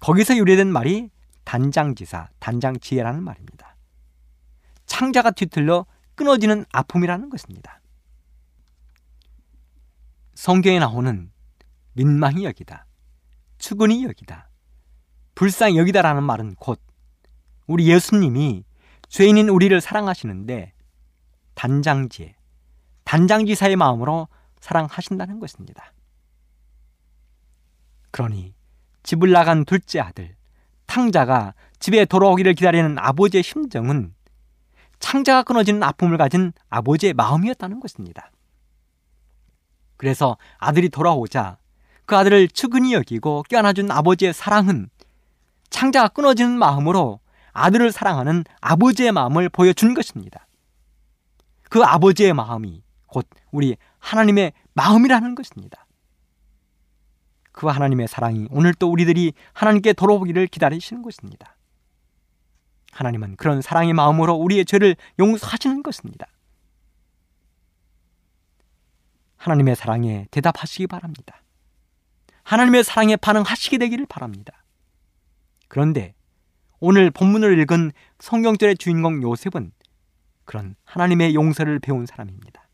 거기서 0.00 0.34
유래된 0.34 0.72
말이 0.72 1.10
단장지사, 1.44 2.30
단장지혜라는 2.38 3.22
말입니다. 3.22 3.76
창자가 4.86 5.32
뒤틀려 5.32 5.84
끊어지는 6.14 6.64
아픔이라는 6.72 7.28
것입니다. 7.28 7.77
성경에 10.38 10.78
나오는 10.78 11.32
민망히 11.94 12.44
여기다, 12.44 12.86
추근히 13.58 14.04
여기다, 14.04 14.48
불쌍히 15.34 15.76
여기다라는 15.76 16.22
말은 16.22 16.54
곧 16.60 16.80
우리 17.66 17.88
예수님이 17.88 18.62
죄인인 19.08 19.48
우리를 19.48 19.80
사랑하시는데 19.80 20.74
단장지혜, 21.56 22.36
단장지사의 23.02 23.74
마음으로 23.74 24.28
사랑하신다는 24.60 25.40
것입니다. 25.40 25.92
그러니 28.12 28.54
집을 29.02 29.32
나간 29.32 29.64
둘째 29.64 29.98
아들 29.98 30.36
탕자가 30.86 31.54
집에 31.80 32.04
돌아오기를 32.04 32.54
기다리는 32.54 32.96
아버지의 32.96 33.42
심정은 33.42 34.14
창자가 35.00 35.42
끊어지는 35.42 35.82
아픔을 35.82 36.16
가진 36.16 36.52
아버지의 36.68 37.14
마음이었다는 37.14 37.80
것입니다. 37.80 38.30
그래서 39.98 40.38
아들이 40.56 40.88
돌아오자 40.88 41.58
그 42.06 42.16
아들을 42.16 42.48
측은히 42.48 42.94
여기고 42.94 43.44
껴안아준 43.50 43.90
아버지의 43.90 44.32
사랑은 44.32 44.88
창자가 45.68 46.08
끊어지는 46.08 46.58
마음으로 46.58 47.20
아들을 47.52 47.92
사랑하는 47.92 48.44
아버지의 48.62 49.12
마음을 49.12 49.50
보여준 49.50 49.92
것입니다. 49.92 50.46
그 51.68 51.84
아버지의 51.84 52.32
마음이 52.32 52.82
곧 53.06 53.26
우리 53.50 53.76
하나님의 53.98 54.52
마음이라는 54.72 55.34
것입니다. 55.34 55.84
그 57.52 57.66
하나님의 57.66 58.08
사랑이 58.08 58.46
오늘 58.50 58.72
또 58.72 58.90
우리들이 58.90 59.32
하나님께 59.52 59.92
돌아오기를 59.92 60.46
기다리시는 60.46 61.02
것입니다. 61.02 61.56
하나님은 62.92 63.36
그런 63.36 63.60
사랑의 63.60 63.92
마음으로 63.92 64.34
우리의 64.34 64.64
죄를 64.64 64.96
용서하시는 65.18 65.82
것입니다. 65.82 66.26
하나님의 69.38 69.76
사랑에 69.76 70.26
대답하시기 70.30 70.86
바랍니다. 70.86 71.42
하나님의 72.42 72.84
사랑에 72.84 73.16
반응하시게 73.16 73.78
되기를 73.78 74.06
바랍니다. 74.06 74.64
그런데 75.68 76.14
오늘 76.80 77.10
본문을 77.10 77.58
읽은 77.60 77.92
성경절의 78.20 78.76
주인공 78.76 79.22
요셉은 79.22 79.72
그런 80.44 80.76
하나님의 80.84 81.34
용서를 81.34 81.78
배운 81.78 82.06
사람입니다. 82.06 82.68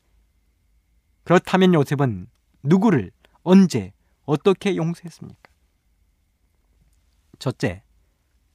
그렇다면 1.25 1.75
요셉은 1.75 2.29
누구를 2.63 3.11
언제 3.43 3.93
어떻게 4.25 4.77
용서했습니까? 4.77 5.51
첫째, 7.39 7.83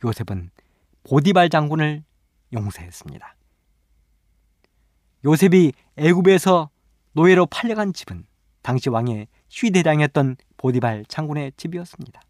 요셉은 0.04 0.52
보디발 1.04 1.50
장군을 1.50 2.04
용서했습니다. 2.54 3.36
요셉이 5.26 5.74
애굽에서 5.98 6.69
노예로 7.13 7.45
팔려간 7.48 7.93
집은 7.93 8.26
당시 8.62 8.89
왕의 8.89 9.28
휴대장이었던 9.50 10.38
보디발 10.58 11.06
장군의 11.08 11.54
집이었습니다. 11.58 12.22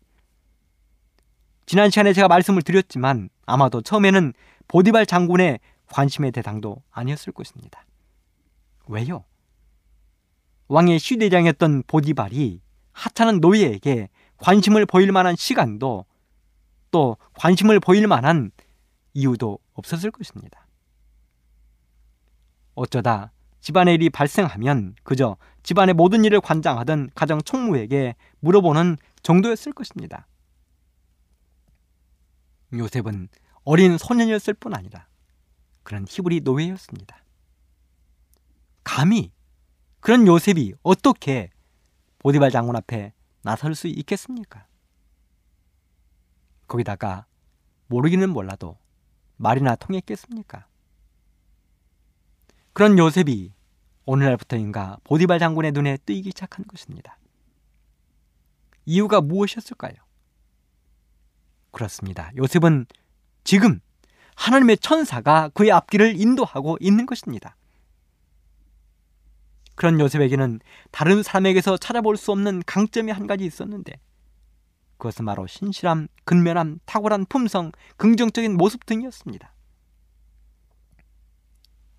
지난 1.66 1.90
시간에 1.90 2.14
제가 2.14 2.28
말씀을 2.28 2.62
드렸지만 2.62 3.30
아마도 3.46 3.82
처음에는 3.82 4.34
보디발 4.68 5.06
장군의 5.06 5.60
관심의 5.88 6.32
대상도 6.32 6.82
아니었을 6.92 7.34
것입니다. 7.34 7.86
왜요? 8.88 9.26
왕의 10.68 11.00
휴대장이었던 11.00 11.84
보디발이 11.88 12.62
하찮은 12.92 13.40
노예에게 13.40 14.10
관심을 14.38 14.86
보일 14.86 15.12
만한 15.12 15.36
시간도 15.36 16.06
또 16.92 17.18
관심을 17.34 17.80
보일 17.80 18.08
만한 18.08 18.52
이유도 19.14 19.60
없었을 19.74 20.12
것입니다. 20.12 20.68
어쩌다 22.76 23.32
집안의 23.62 23.96
일이 23.96 24.10
발생하면 24.10 24.96
그저 25.04 25.38
집안의 25.64 25.94
모든 25.94 26.24
일을 26.26 26.42
관장하던 26.42 27.12
가정 27.16 27.42
총무에게 27.42 28.16
물어보는 28.40 28.98
정도였을 29.22 29.74
것입니다. 29.74 30.28
요셉은 32.74 33.30
어린 33.64 33.98
소년이었을 33.98 34.54
뿐 34.54 34.74
아니라 34.74 35.08
그런 35.84 36.06
히브리 36.08 36.42
노예였습니다. 36.42 37.24
감히 38.84 39.32
그런 40.00 40.26
요셉이 40.26 40.74
어떻게 40.82 41.52
보디발 42.20 42.52
장군 42.52 42.76
앞에 42.76 43.14
나설 43.42 43.76
수 43.76 43.88
있겠습니까? 43.88 44.66
거기다가 46.68 47.26
모르기는 47.88 48.30
몰라도 48.30 48.78
말이나 49.38 49.76
통했겠습니까? 49.76 50.69
그런 52.80 52.98
요셉이 52.98 53.52
오늘날부터인가 54.06 55.00
보디발 55.04 55.38
장군의 55.38 55.74
눈에 55.74 55.98
뜨이기 55.98 56.30
시작한 56.30 56.64
것입니다. 56.66 57.20
이유가 58.86 59.20
무엇이었을까요? 59.20 59.96
그렇습니다. 61.72 62.32
요셉은 62.38 62.86
지금 63.44 63.82
하나님의 64.38 64.78
천사가 64.78 65.50
그의 65.50 65.74
앞길을 65.74 66.22
인도하고 66.22 66.78
있는 66.80 67.06
것입니다. 67.06 67.58
그런 69.76 70.00
요셉에게는 70.00 70.62
다른 70.92 71.22
사람에게서 71.22 71.76
찾아볼 71.76 72.16
수 72.16 72.32
없는 72.32 72.64
강점이 72.66 73.12
한 73.12 73.28
가지 73.28 73.44
있었는데 73.44 74.00
그것은 74.96 75.26
바로 75.26 75.48
신실함, 75.48 76.08
근면함, 76.24 76.80
탁월한 76.86 77.26
품성, 77.26 77.74
긍정적인 77.98 78.56
모습 78.56 78.86
등이었습니다. 78.86 79.54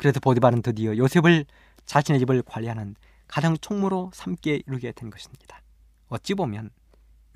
그래서 0.00 0.18
보디발은 0.18 0.62
드디어 0.62 0.96
요셉을 0.96 1.44
자신의 1.84 2.20
집을 2.20 2.42
관리하는 2.46 2.96
가장 3.28 3.58
총무로 3.58 4.10
삼게 4.14 4.62
이루게 4.66 4.92
된 4.92 5.10
것입니다. 5.10 5.60
어찌 6.08 6.32
보면 6.32 6.70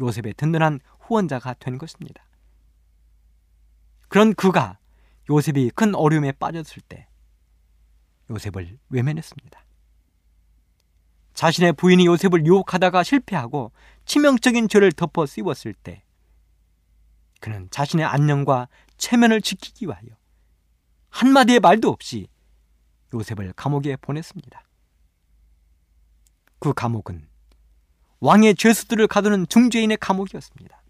요셉의 0.01 0.33
든든한 0.39 0.81
후원자가 1.01 1.53
된 1.59 1.77
것입니다. 1.77 2.25
그런 4.09 4.33
그가 4.33 4.79
요셉이 5.29 5.73
큰 5.75 5.95
어려움에 5.95 6.33
빠졌을 6.33 6.81
때 6.89 7.07
요셉을 8.31 8.79
외면했습니다. 8.89 9.63
자신의 11.35 11.75
부인이 11.75 12.07
요셉을 12.07 12.47
유혹하다가 12.47 13.03
실패하고 13.03 13.73
치명적인 14.07 14.69
죄를 14.69 14.91
덮어 14.93 15.27
씌웠을 15.27 15.75
때 15.75 16.03
그는 17.41 17.69
자신의 17.71 18.07
안녕과 18.07 18.69
체면을 18.97 19.43
지키기 19.43 19.85
위하여 19.85 20.09
한마디의 21.11 21.61
말도 21.61 21.91
없이 21.91 22.29
요셉을 23.15 23.53
감옥에 23.55 23.97
보냈습니다. 23.97 24.63
그 26.59 26.73
감옥은 26.75 27.27
왕의 28.21 28.57
죄수들을 28.57 29.07
가두는 29.07 29.47
중죄인의 29.49 29.99
감옥이었습니다. 29.99 30.83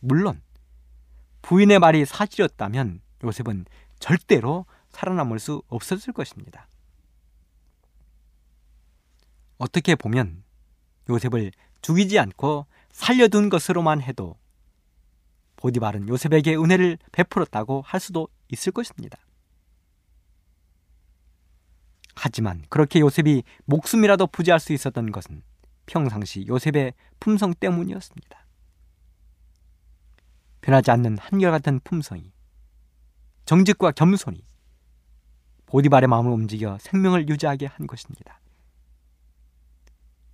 물론 0.00 0.42
부인의 1.42 1.78
말이 1.78 2.04
사실이었다면 2.04 3.00
요셉은 3.24 3.66
절대로 3.98 4.66
살아남을 4.90 5.38
수 5.38 5.62
없었을 5.68 6.12
것입니다. 6.12 6.68
어떻게 9.58 9.94
보면 9.94 10.42
요셉을 11.08 11.52
죽이지 11.82 12.18
않고 12.18 12.66
살려둔 12.90 13.48
것으로만 13.48 14.02
해도 14.02 14.36
보디발은 15.56 16.08
요셉에게 16.08 16.56
은혜를 16.56 16.98
베풀었다고 17.12 17.82
할 17.82 18.00
수도 18.00 18.28
있을 18.48 18.72
것입니다. 18.72 19.18
하지만 22.16 22.64
그렇게 22.70 22.98
요셉이 23.00 23.44
목숨이라도 23.66 24.26
부지할 24.28 24.58
수 24.58 24.72
있었던 24.72 25.12
것은 25.12 25.42
평상시 25.84 26.46
요셉의 26.48 26.94
품성 27.20 27.54
때문이었습니다. 27.54 28.46
변하지 30.62 30.90
않는 30.90 31.18
한결같은 31.18 31.80
품성이 31.84 32.32
정직과 33.44 33.92
겸손이 33.92 34.44
보디발의 35.66 36.08
마음을 36.08 36.32
움직여 36.32 36.78
생명을 36.80 37.28
유지하게 37.28 37.66
한 37.66 37.86
것입니다. 37.86 38.40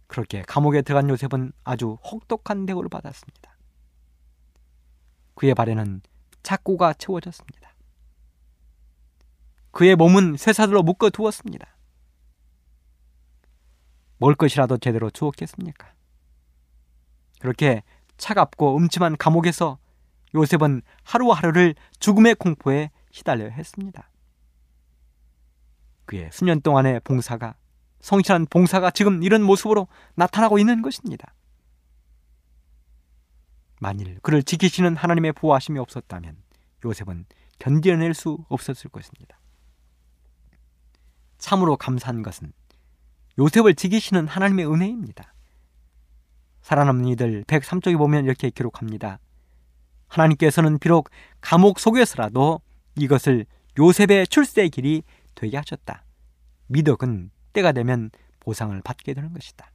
그렇게 0.06 0.42
감옥에 0.42 0.82
들어간 0.82 1.10
요셉은 1.10 1.52
아주 1.64 1.98
혹독한 2.04 2.64
대우를 2.64 2.88
받았습니다. 2.88 3.58
그의 5.34 5.54
발에는 5.54 6.00
착고가 6.42 6.94
채워졌습니다. 6.94 7.74
그의 9.72 9.96
몸은 9.96 10.36
쇠사들로 10.36 10.82
묶어 10.82 11.10
두었습니다. 11.10 11.71
먹을 14.22 14.36
것이라도 14.36 14.78
제대로 14.78 15.10
주었겠습니까? 15.10 15.92
그렇게 17.40 17.82
차갑고 18.18 18.76
음침한 18.76 19.16
감옥에서 19.16 19.78
요셉은 20.34 20.82
하루하루를 21.02 21.74
죽음의 21.98 22.36
공포에 22.36 22.90
시달려야 23.10 23.50
했습니다. 23.50 24.08
그의 26.04 26.30
수년 26.32 26.60
동안의 26.60 27.00
봉사가 27.00 27.56
성실한 28.00 28.46
봉사가 28.46 28.92
지금 28.92 29.22
이런 29.24 29.42
모습으로 29.42 29.88
나타나고 30.14 30.58
있는 30.58 30.82
것입니다. 30.82 31.34
만일 33.80 34.20
그를 34.20 34.44
지키시는 34.44 34.96
하나님의 34.96 35.32
보호하심이 35.32 35.80
없었다면 35.80 36.36
요셉은 36.84 37.26
견뎌낼 37.58 38.14
수 38.14 38.44
없었을 38.48 38.90
것입니다. 38.90 39.40
참으로 41.38 41.76
감사한 41.76 42.22
것은 42.22 42.52
요셉을 43.38 43.74
지키시는 43.74 44.28
하나님의 44.28 44.66
은혜입니다. 44.70 45.32
살아남는 46.62 47.08
이들 47.08 47.44
103쪽에 47.44 47.96
보면 47.98 48.24
이렇게 48.24 48.50
기록합니다. 48.50 49.18
하나님께서는 50.08 50.78
비록 50.78 51.08
감옥 51.40 51.80
속에서라도 51.80 52.60
이것을 52.96 53.46
요셉의 53.78 54.26
출세의 54.28 54.70
길이 54.70 55.02
되게 55.34 55.56
하셨다. 55.56 56.04
미덕은 56.66 57.30
때가 57.52 57.72
되면 57.72 58.10
보상을 58.40 58.78
받게 58.82 59.14
되는 59.14 59.32
것이다. 59.32 59.70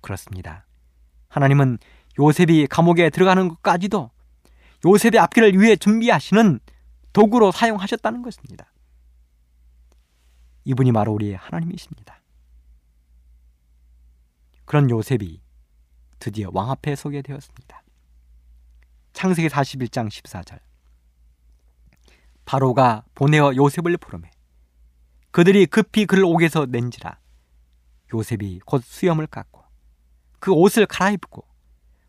그렇습니다. 0.00 0.66
하나님은 1.28 1.78
요셉이 2.18 2.66
감옥에 2.68 3.10
들어가는 3.10 3.48
것까지도 3.48 4.10
요셉의 4.86 5.18
앞길을 5.18 5.58
위해 5.58 5.76
준비하시는 5.76 6.60
도구로 7.12 7.52
사용하셨다는 7.52 8.22
것입니다. 8.22 8.66
이분이 10.64 10.92
바로 10.92 11.12
우리의 11.12 11.36
하나님이십니다. 11.36 12.20
그런 14.64 14.88
요셉이 14.90 15.42
드디어 16.18 16.50
왕 16.52 16.70
앞에 16.70 16.96
서게 16.96 17.22
되었습니다. 17.22 17.82
창세기 19.12 19.48
41장 19.48 20.08
14절 20.08 20.58
바로가 22.44 23.04
보내어 23.14 23.54
요셉을 23.54 23.96
부르매 23.96 24.30
그들이 25.30 25.66
급히 25.66 26.06
그를 26.06 26.24
옥에서 26.24 26.66
낸지라 26.66 27.18
요셉이 28.12 28.60
곧 28.64 28.82
수염을 28.84 29.26
깎고 29.26 29.62
그 30.40 30.52
옷을 30.52 30.86
갈아입고 30.86 31.46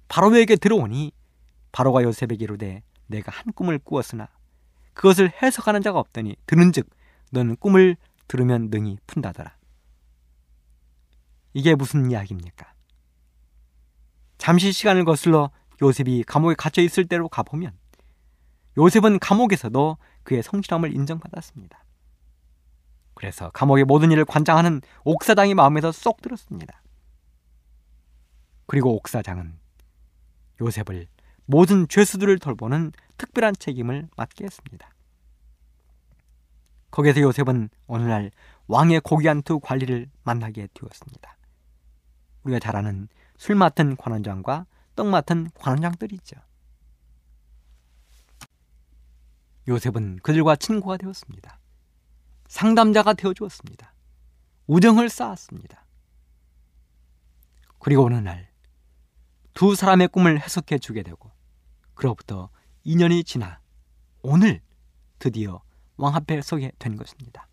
바로에게 0.08 0.58
들어오니 0.58 1.12
바로가 1.72 2.04
요셉에게 2.04 2.44
이르되 2.44 2.84
내가 3.08 3.32
한 3.32 3.54
꿈을 3.54 3.80
꾸었으나 3.80 4.28
그것을 4.94 5.32
해석하는 5.42 5.82
자가 5.82 6.00
없더니 6.00 6.36
들은즉 6.46 6.90
너는 7.32 7.56
꿈을 7.58 7.98
들으면 8.28 8.70
능히 8.70 8.98
푼다더라. 9.08 9.56
이게 11.54 11.76
무슨 11.76 12.12
이야기입니까? 12.12 12.74
잠시 14.38 14.72
시간을 14.72 15.06
거슬러 15.06 15.52
요셉이 15.82 16.24
감옥에 16.24 16.56
갇혀 16.56 16.82
있을 16.82 17.08
때로 17.08 17.30
가보면 17.30 17.78
요셉은 18.78 19.20
감옥에서도 19.20 19.98
그의 20.24 20.44
성실함을 20.44 20.94
인정받았습니다. 20.94 21.84
그래서 23.14 23.50
감옥의 23.52 23.86
모든 23.86 24.12
일을 24.12 24.26
관장하는 24.26 24.82
옥사장이 25.06 25.54
마음에서 25.54 25.92
쏙 25.92 26.22
들었습니다. 26.22 26.82
그리고 28.66 28.94
옥사장은 28.96 29.58
요셉을 30.62 31.08
모든 31.46 31.88
죄수들을 31.88 32.40
돌보는 32.40 32.92
특별한 33.18 33.56
책임을 33.58 34.10
맡게 34.18 34.44
했습니다. 34.44 34.90
거기에서 36.96 37.22
요셉은 37.22 37.70
어느 37.88 38.04
날 38.04 38.32
왕의 38.68 39.02
고귀한 39.02 39.42
두 39.42 39.60
관리를 39.60 40.10
만나게 40.24 40.68
되었습니다. 40.74 41.38
우리가 42.44 42.60
잘 42.60 42.76
아는 42.76 43.10
술 43.38 43.56
맡은 43.56 43.98
관원장과 43.98 44.66
떡 44.96 45.08
맡은 45.08 45.50
관원장들이죠. 45.56 46.38
요셉은 49.68 50.20
그들과 50.24 50.56
친구가 50.56 50.98
되었습니다. 50.98 51.60
상담자가 52.48 53.14
되어 53.14 53.34
주었습니다. 53.34 53.94
우정을 54.68 55.10
쌓았습니다. 55.10 55.86
그리고 57.80 58.06
어느 58.06 58.16
날 58.16 58.56
두 59.56 59.74
사람의 59.74 60.10
꿈을 60.10 60.42
해석해 60.42 60.78
주게 60.78 61.02
되고 61.02 61.32
그로부터 61.94 62.50
2년이 62.86 63.26
지나 63.26 63.62
오늘 64.22 64.62
드디어 65.18 65.64
왕 65.98 66.16
앞에 66.16 66.42
서게 66.42 66.72
된 66.80 66.96
것입니다. 66.96 67.48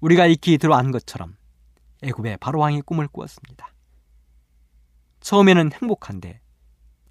우리가 0.00 0.26
익히 0.26 0.58
들어안 0.58 0.90
것처럼 0.90 1.36
애굽의 2.02 2.38
바로 2.38 2.58
왕이 2.60 2.82
꿈을 2.82 3.08
꾸었습니다. 3.08 3.72
처음에는 5.20 5.72
행복한데 5.72 6.40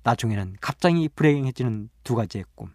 나중에는 0.03 0.55
갑자기 0.59 1.07
불행해지는 1.09 1.89
두 2.03 2.15
가지의 2.15 2.45
꿈. 2.55 2.73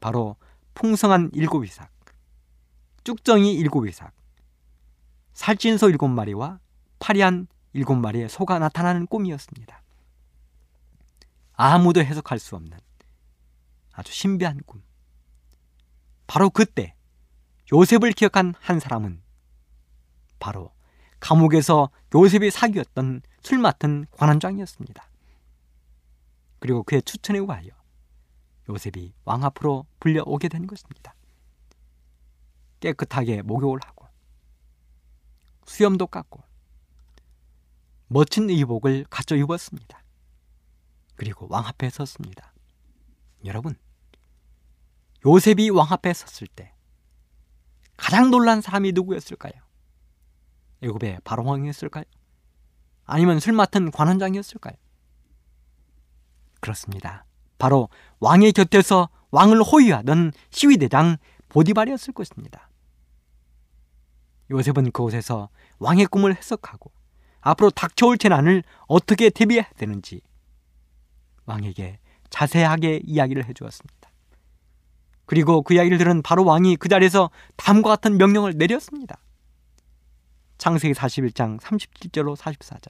바로 0.00 0.36
풍성한 0.74 1.30
일곱 1.34 1.64
이삭, 1.64 1.90
쭉정이 3.04 3.54
일곱 3.54 3.86
이삭, 3.86 4.12
살찐소 5.34 5.90
일곱 5.90 6.08
마리와 6.08 6.58
파리한 6.98 7.46
일곱 7.72 7.96
마리의 7.96 8.28
소가 8.28 8.58
나타나는 8.58 9.06
꿈이었습니다. 9.06 9.82
아무도 11.52 12.02
해석할 12.02 12.38
수 12.38 12.56
없는 12.56 12.78
아주 13.92 14.12
신비한 14.12 14.60
꿈. 14.64 14.82
바로 16.30 16.48
그때 16.48 16.94
요셉을 17.72 18.12
기억한 18.12 18.54
한 18.60 18.78
사람은 18.78 19.20
바로 20.38 20.72
감옥에서 21.18 21.90
요셉이 22.14 22.52
사귀었던 22.52 23.22
술 23.42 23.58
맡은 23.58 24.06
관원장이었습니다. 24.12 25.10
그리고 26.60 26.84
그의 26.84 27.02
추천에 27.02 27.40
의하여 27.40 27.70
요셉이 28.68 29.12
왕 29.24 29.42
앞으로 29.42 29.86
불려오게 29.98 30.46
된 30.46 30.68
것입니다. 30.68 31.16
깨끗하게 32.78 33.42
목욕을 33.42 33.80
하고 33.82 34.06
수염도 35.66 36.06
깎고 36.06 36.44
멋진 38.06 38.48
의복을 38.50 39.06
갖춰 39.10 39.34
입었습니다. 39.34 40.00
그리고 41.16 41.48
왕 41.50 41.66
앞에 41.66 41.90
섰습니다. 41.90 42.54
여러분, 43.44 43.74
요셉이 45.26 45.70
왕 45.70 45.88
앞에 45.90 46.12
섰을 46.12 46.48
때 46.48 46.72
가장 47.96 48.30
놀란 48.30 48.60
사람이 48.60 48.92
누구였을까요? 48.92 49.52
애굽의 50.82 51.20
바로 51.24 51.44
왕이었을까요? 51.44 52.04
아니면 53.04 53.40
술 53.40 53.52
맡은 53.52 53.90
관원장이었을까요? 53.90 54.74
그렇습니다. 56.60 57.26
바로 57.58 57.88
왕의 58.20 58.52
곁에서 58.52 59.10
왕을 59.30 59.62
호위하던 59.62 60.32
시위대장 60.50 61.18
보디발이었을 61.50 62.14
것입니다. 62.14 62.70
요셉은 64.50 64.92
그곳에서 64.92 65.50
왕의 65.78 66.06
꿈을 66.06 66.36
해석하고 66.36 66.90
앞으로 67.40 67.70
닥쳐올 67.70 68.18
재난을 68.18 68.62
어떻게 68.86 69.30
대비해야 69.30 69.68
되는지 69.76 70.22
왕에게 71.46 71.98
자세하게 72.30 73.02
이야기를 73.04 73.46
해주었습니다. 73.46 73.99
그리고 75.30 75.62
그 75.62 75.74
이야기를 75.74 75.96
들은 75.96 76.22
바로 76.22 76.44
왕이 76.44 76.74
그 76.74 76.88
자리에서 76.88 77.30
다음과 77.54 77.88
같은 77.88 78.18
명령을 78.18 78.54
내렸습니다. 78.56 79.22
창세기 80.58 80.92
41장 80.92 81.60
37절로 81.60 82.34
44절. 82.36 82.88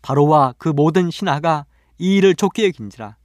바로와 0.00 0.54
그 0.56 0.70
모든 0.70 1.10
신하가 1.10 1.66
이 1.98 2.16
일을 2.16 2.34
좋게 2.34 2.64
여긴지라 2.64 3.18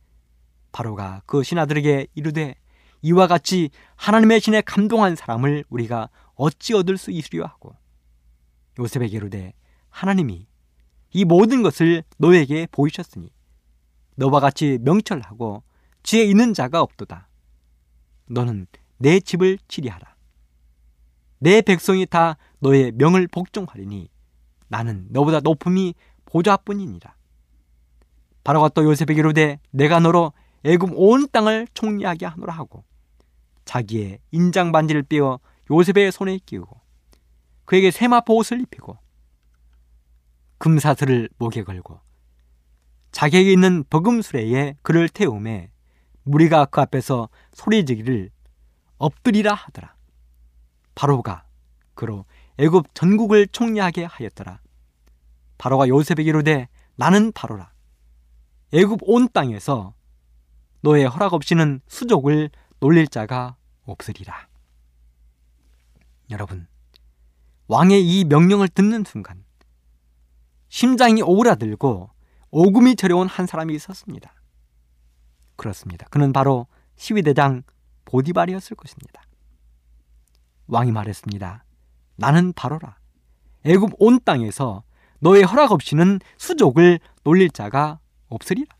바로가 0.73 1.21
그 1.25 1.41
신하들에게 1.41 2.08
이르되 2.13 2.56
이와 3.04 3.28
같이 3.28 3.69
하나님의 3.95 4.41
신에 4.41 4.60
감동한 4.60 5.15
사람을 5.15 5.63
우리가 5.69 6.10
어찌 6.36 6.73
얻을 6.73 6.97
수 6.97 7.10
있으려 7.10 7.45
하고 7.45 7.73
요셉에게 8.78 9.15
이르되 9.15 9.54
하나님이 9.88 10.45
이 11.13 11.23
모든 11.23 11.63
것을 11.63 12.04
너에게 12.17 12.67
보이셨으니 12.69 13.32
너와 14.17 14.41
같이 14.41 14.78
명철하고 14.82 15.63
지혜 16.04 16.25
있는 16.25 16.54
자가 16.54 16.82
없도다. 16.82 17.28
너는 18.29 18.67
내 18.97 19.19
집을 19.19 19.57
치리하라. 19.67 20.15
내 21.39 21.61
백성이 21.61 22.05
다 22.05 22.37
너의 22.59 22.91
명을 22.93 23.27
복종하리니 23.27 24.09
나는 24.67 25.07
너보다 25.09 25.39
높음이 25.39 25.95
보좌뿐이니라. 26.25 27.15
바로가 28.43 28.69
또 28.69 28.83
요셉에게 28.83 29.19
이르되 29.19 29.59
내가 29.71 29.99
너로 29.99 30.33
애굽 30.63 30.91
온 30.95 31.27
땅을 31.31 31.67
총리하게 31.73 32.25
하노라 32.25 32.53
하고 32.53 32.83
자기의 33.65 34.19
인장 34.31 34.71
반지를 34.71 35.03
빼어 35.03 35.39
요셉의 35.71 36.11
손에 36.11 36.39
끼우고 36.45 36.79
그에게 37.65 37.91
세마포 37.91 38.35
옷을 38.37 38.61
입히고 38.61 38.97
금사슬을 40.57 41.29
목에 41.37 41.63
걸고 41.63 41.99
자기에게 43.11 43.51
있는 43.51 43.83
버금수레에 43.89 44.75
그를 44.81 45.07
태움에 45.09 45.71
무리가 46.23 46.65
그 46.65 46.82
앞에서 46.82 47.29
소리지기를 47.53 48.29
엎드리라 48.97 49.53
하더라. 49.53 49.95
바로가 50.95 51.45
그로 51.93 52.25
애굽 52.58 52.93
전국을 52.93 53.47
총리하게 53.47 54.05
하였더라. 54.05 54.60
바로가 55.58 55.88
요셉에게 55.88 56.29
이르되 56.29 56.67
나는 56.95 57.32
바로라. 57.32 57.71
애굽 58.73 58.99
온 59.03 59.29
땅에서 59.32 59.93
너의 60.82 61.05
허락 61.05 61.34
없이는 61.34 61.82
수족을 61.88 62.49
놀릴 62.79 63.08
자가 63.08 63.55
없으리라. 63.84 64.47
여러분, 66.29 66.67
왕의 67.67 68.05
이 68.05 68.25
명령을 68.25 68.67
듣는 68.67 69.03
순간 69.03 69.43
심장이 70.69 71.21
오그라들고 71.21 72.10
오금이 72.51 72.95
저려온 72.95 73.27
한 73.27 73.45
사람이 73.45 73.73
있었습니다. 73.75 74.34
그렇습니다. 75.60 76.08
그는 76.10 76.34
바로 76.34 76.65
시위대장 76.95 77.63
보디발이었을 78.06 78.76
것입니다. 78.76 79.22
왕이 80.67 80.91
말했습니다. 80.91 81.63
나는 82.15 82.54
바로라. 82.54 82.98
애굽 83.65 83.93
온 84.00 84.19
땅에서 84.24 84.84
너의 85.19 85.43
허락 85.43 85.72
없이는 85.72 86.19
수족을 86.38 87.00
놀릴 87.24 87.50
자가 87.50 88.00
없으리라. 88.30 88.74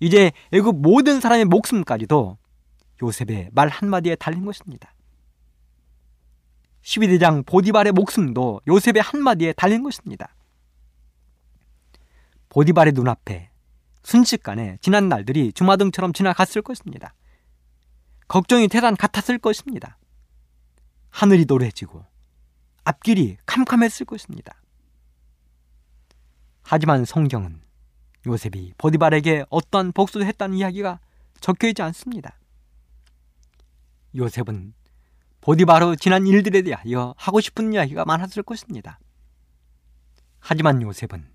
이제 0.00 0.32
애굽 0.52 0.80
모든 0.80 1.20
사람의 1.20 1.46
목숨까지도 1.46 2.38
요셉의 3.02 3.50
말 3.52 3.68
한마디에 3.68 4.14
달린 4.16 4.44
것입니다. 4.44 4.94
12대장 6.82 7.44
보디발의 7.44 7.92
목숨도 7.92 8.60
요셉의 8.66 9.02
한마디에 9.02 9.52
달린 9.52 9.82
것입니다. 9.82 10.34
보디발의 12.48 12.92
눈앞에 12.92 13.51
순식간에 14.02 14.78
지난 14.80 15.08
날들이 15.08 15.52
주마등처럼 15.52 16.12
지나갔을 16.12 16.62
것입니다. 16.62 17.14
걱정이 18.28 18.68
대단 18.68 18.96
같았을 18.96 19.38
것입니다. 19.38 19.98
하늘이 21.10 21.44
노래지고 21.44 22.04
앞길이 22.84 23.36
캄캄했을 23.46 24.06
것입니다. 24.06 24.54
하지만 26.62 27.04
성경은 27.04 27.60
요셉이 28.26 28.74
보디발에게 28.78 29.44
어떠한 29.50 29.92
복수도 29.92 30.24
했다는 30.24 30.56
이야기가 30.56 31.00
적혀 31.40 31.68
있지 31.68 31.82
않습니다. 31.82 32.38
요셉은 34.16 34.74
보디바로 35.40 35.96
지난 35.96 36.26
일들에 36.26 36.62
대하여 36.62 37.14
하고 37.16 37.40
싶은 37.40 37.72
이야기가 37.72 38.04
많았을 38.04 38.42
것입니다. 38.42 38.98
하지만 40.38 40.80
요셉은 40.82 41.28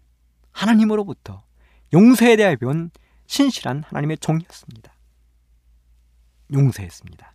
하나님으로부터 0.52 1.44
용서에 1.94 2.36
대하여 2.36 2.56
배운 2.56 2.92
신실한 3.28 3.84
하나님의 3.84 4.18
종이었습니다. 4.18 4.94
용서했습니다. 6.54 7.34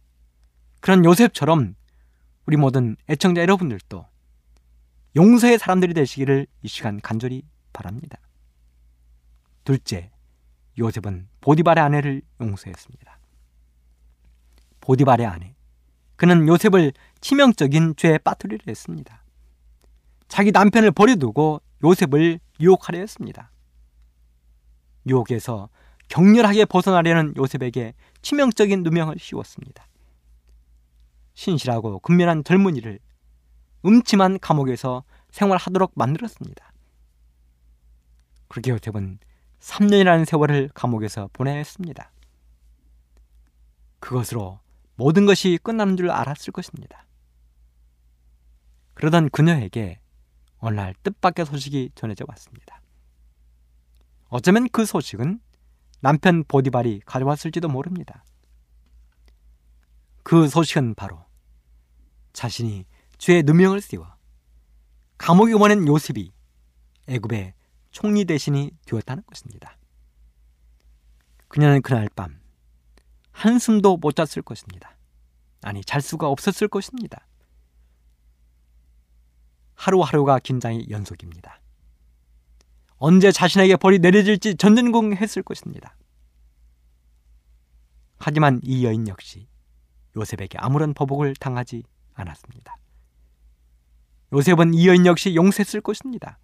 그런 0.81 1.05
요셉처럼 1.05 1.75
우리 2.47 2.57
모든 2.57 2.97
애청자 3.09 3.41
여러분들도 3.43 4.07
용서의 5.15 5.59
사람들이 5.59 5.95
되시기를 5.95 6.47
이 6.63 6.69
시간 6.69 7.01
간절히 7.01 7.43
바랍니다. 7.73 8.19
둘째, 9.65 10.11
요셉은 10.79 11.29
보디발의 11.41 11.85
아내를 11.85 12.23
용서했습니다. 12.41 13.19
보디발의 14.81 15.27
아내. 15.27 15.55
그는 16.17 16.49
요셉을 16.49 16.93
치명적인 17.21 17.95
죄에 17.97 18.19
빠뜨리려 18.19 18.65
했습니다. 18.67 19.23
자기 20.29 20.51
남편을 20.51 20.91
버려두고 20.93 21.61
요셉을 21.85 22.41
유혹하려 22.59 22.99
했습니다. 22.99 23.52
유혹에서 25.07 25.69
격렬하게 26.09 26.67
벗어나려는 26.67 27.35
요셉에게 27.37 27.95
치명적인 28.21 28.83
누명을 28.83 29.17
씌웠습니다. 29.19 29.87
신실하고 31.35 32.01
근면한 32.01 32.45
젊은이를 32.45 32.99
음침한 33.85 34.39
감옥에서 34.39 35.05
생활하도록 35.31 35.93
만들었습니다. 35.95 36.73
그렇게 38.49 38.71
요셉은 38.71 39.19
3년이라는 39.61 40.27
세월을 40.27 40.71
감옥에서 40.75 41.31
보내야 41.33 41.57
했습니다. 41.57 42.13
그것으로 44.01 44.61
모든 44.97 45.25
것이 45.25 45.59
끝나는 45.63 45.97
줄 45.97 46.11
알았을 46.11 46.53
것입니다. 46.53 47.07
그러던 48.95 49.31
그녀에게 49.31 50.01
어느 50.59 50.77
날 50.77 50.95
뜻밖의 51.03 51.47
소식이 51.47 51.93
전해져 51.95 52.25
왔습니다. 52.29 52.82
어쩌면 54.33 54.67
그 54.71 54.87
소식은 54.87 55.41
남편 56.01 56.43
보디발이 56.45 57.03
가져왔을지도 57.05 57.69
모릅니다. 57.69 58.25
그 60.23 60.49
소식은 60.49 60.95
바로 60.95 61.23
자신이 62.33 62.87
죄의 63.19 63.43
누명을 63.43 63.83
씌워 63.83 64.11
감옥에 65.19 65.53
보낸 65.53 65.87
요셉이 65.87 66.33
애굽의 67.09 67.53
총리 67.91 68.25
대신이 68.25 68.71
되었다는 68.87 69.23
것입니다. 69.27 69.77
그녀는 71.49 71.83
그날 71.83 72.09
밤 72.17 72.41
한숨도 73.33 73.99
못 73.99 74.17
잤을 74.17 74.43
것입니다. 74.43 74.97
아니, 75.61 75.85
잘 75.85 76.01
수가 76.01 76.29
없었을 76.29 76.69
것입니다. 76.69 77.27
하루하루가 79.75 80.39
긴장의 80.39 80.89
연속입니다. 80.89 81.62
언제 83.05 83.33
자신에게 83.33 83.75
벌이 83.75 83.99
내려질지 83.99 84.55
전전궁했을 84.55 85.43
것입니다. 85.43 85.97
하지만 88.17 88.61
이 88.63 88.85
여인 88.85 89.09
역시 89.09 89.49
요셉에게 90.15 90.59
아무런 90.59 90.95
보복을 90.95 91.35
당하지 91.35 91.83
않았습니다. 92.15 92.77
요셉은 94.33 94.75
이 94.75 94.87
여인 94.87 95.05
역시 95.05 95.35
용서했을 95.35 95.81
것입니다. 95.81 96.39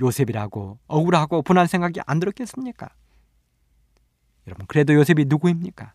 요셉이라고 0.00 0.78
억울하고 0.86 1.42
분한 1.42 1.66
생각이 1.66 2.00
안 2.06 2.18
들었겠습니까? 2.18 2.88
여러분, 4.46 4.64
그래도 4.66 4.94
요셉이 4.94 5.26
누구입니까? 5.26 5.92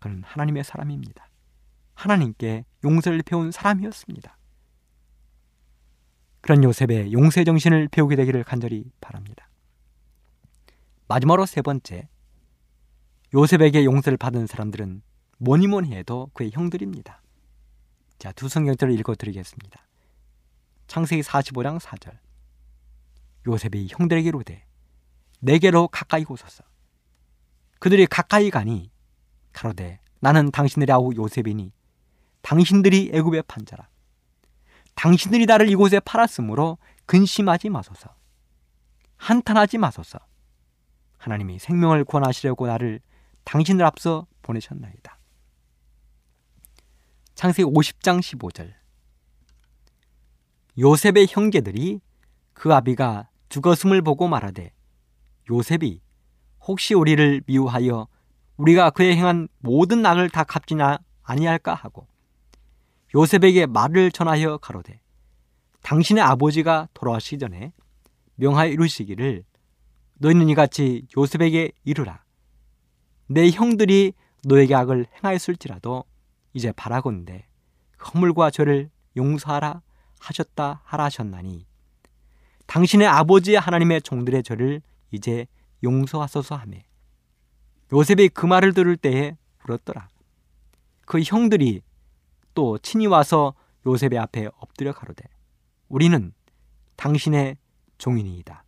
그는 0.00 0.24
하나님의 0.24 0.64
사람입니다. 0.64 1.28
하나님께 1.94 2.64
용서를 2.82 3.22
배운 3.22 3.52
사람이었습니다. 3.52 4.37
그런 6.40 6.62
요셉의 6.64 7.12
용서의 7.12 7.44
정신을 7.44 7.88
배우게 7.88 8.16
되기를 8.16 8.44
간절히 8.44 8.90
바랍니다. 9.00 9.48
마지막으로 11.08 11.46
세 11.46 11.62
번째, 11.62 12.08
요셉에게 13.34 13.84
용서를 13.84 14.16
받은 14.16 14.46
사람들은 14.46 15.02
뭐니 15.38 15.66
뭐니 15.66 15.94
해도 15.94 16.30
그의 16.34 16.50
형들입니다. 16.52 17.22
자, 18.18 18.32
두 18.32 18.48
성경절을 18.48 18.98
읽어 18.98 19.14
드리겠습니다. 19.14 19.86
창세기 20.86 21.22
45장 21.22 21.78
4절. 21.78 22.18
요셉이 23.46 23.88
형들에게 23.90 24.30
로 24.30 24.42
되 24.42 24.64
내게로 25.40 25.88
가까이 25.88 26.24
오소서. 26.28 26.64
그들이 27.78 28.06
가까이 28.06 28.50
가니 28.50 28.90
가로되 29.52 30.00
나는 30.20 30.50
당신들의 30.50 30.92
아우 30.92 31.12
요셉이니 31.14 31.72
당신들이 32.42 33.10
애굽의 33.12 33.44
판자라. 33.46 33.87
당신들이 34.98 35.46
나를 35.46 35.70
이곳에 35.70 36.00
팔았으므로 36.00 36.76
근심하지 37.06 37.70
마소서. 37.70 38.16
한탄하지 39.16 39.78
마소서. 39.78 40.18
하나님이 41.18 41.60
생명을 41.60 42.04
구원하시려고 42.04 42.66
나를 42.66 42.98
당신들 43.44 43.86
앞서 43.86 44.26
보내셨나이다. 44.42 45.16
창세기 47.36 47.70
50장 47.70 48.18
15절. 48.18 48.74
요셉의 50.76 51.28
형제들이 51.30 52.00
그 52.52 52.74
아비가 52.74 53.28
죽었음을 53.50 54.02
보고 54.02 54.26
말하되 54.26 54.72
요셉이 55.48 56.00
혹시 56.66 56.94
우리를 56.94 57.42
미워하여 57.46 58.08
우리가 58.56 58.90
그에 58.90 59.14
행한 59.14 59.46
모든 59.60 60.04
악을 60.04 60.30
다 60.30 60.42
갚지나 60.42 60.98
아니할까 61.22 61.72
하고 61.72 62.08
요셉에게 63.14 63.66
말을 63.66 64.10
전하여 64.10 64.58
가로되 64.58 65.00
당신의 65.82 66.22
아버지가 66.22 66.88
돌아가시기 66.94 67.38
전에 67.38 67.72
명하여 68.36 68.70
이루시기를 68.70 69.44
너희는 70.14 70.48
이같이 70.50 71.06
요셉에게 71.16 71.72
이르라 71.84 72.22
내 73.26 73.50
형들이 73.50 74.12
너에게 74.44 74.74
악을 74.74 75.06
행하였을지라도 75.16 76.04
이제 76.52 76.72
바라건대 76.72 77.46
허물과 78.04 78.50
죄를 78.50 78.90
용서하라 79.16 79.82
하셨다 80.20 80.82
하라 80.84 81.04
하셨나니 81.04 81.66
당신의 82.66 83.06
아버지 83.06 83.54
하나님의 83.54 84.02
종들의 84.02 84.42
죄를 84.42 84.82
이제 85.10 85.46
용서하소서 85.82 86.54
하매 86.56 86.84
요셉이 87.92 88.28
그 88.28 88.46
말을 88.46 88.74
들을 88.74 88.96
때에 88.96 89.36
울었더라. 89.66 90.08
그 91.06 91.22
형들이 91.22 91.80
또 92.58 92.76
친히 92.78 93.06
와서 93.06 93.54
요셉의 93.86 94.18
앞에 94.18 94.48
엎드려 94.58 94.92
가로되 94.92 95.22
우리는 95.88 96.32
당신의 96.96 97.56
종인이이다. 97.98 98.64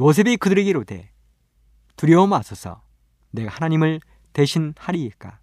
요셉이 0.00 0.38
그들에게 0.38 0.70
이르되 0.70 1.12
두려워 1.96 2.26
마소서 2.26 2.80
내가 3.32 3.50
하나님을 3.50 4.00
대신 4.32 4.72
하리이까 4.78 5.40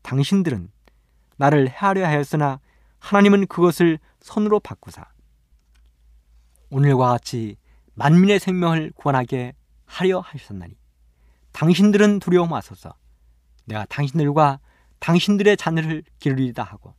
당신들은 0.00 0.70
나를 1.36 1.68
해하려 1.68 2.06
하였으나 2.06 2.60
하나님은 2.98 3.46
그것을 3.46 3.98
선으로 4.20 4.58
바꾸사 4.58 5.04
오늘과 6.70 7.08
같이 7.08 7.58
만민의 7.92 8.40
생명을 8.40 8.92
구원하게 8.96 9.52
하려 9.84 10.20
하셨나니 10.20 10.78
당신들은 11.52 12.20
두려워 12.20 12.46
마소서 12.46 12.94
내가 13.66 13.84
당신들과 13.84 14.60
당신들의 15.02 15.56
자녀를 15.56 16.04
기르리다 16.20 16.62
하고 16.62 16.94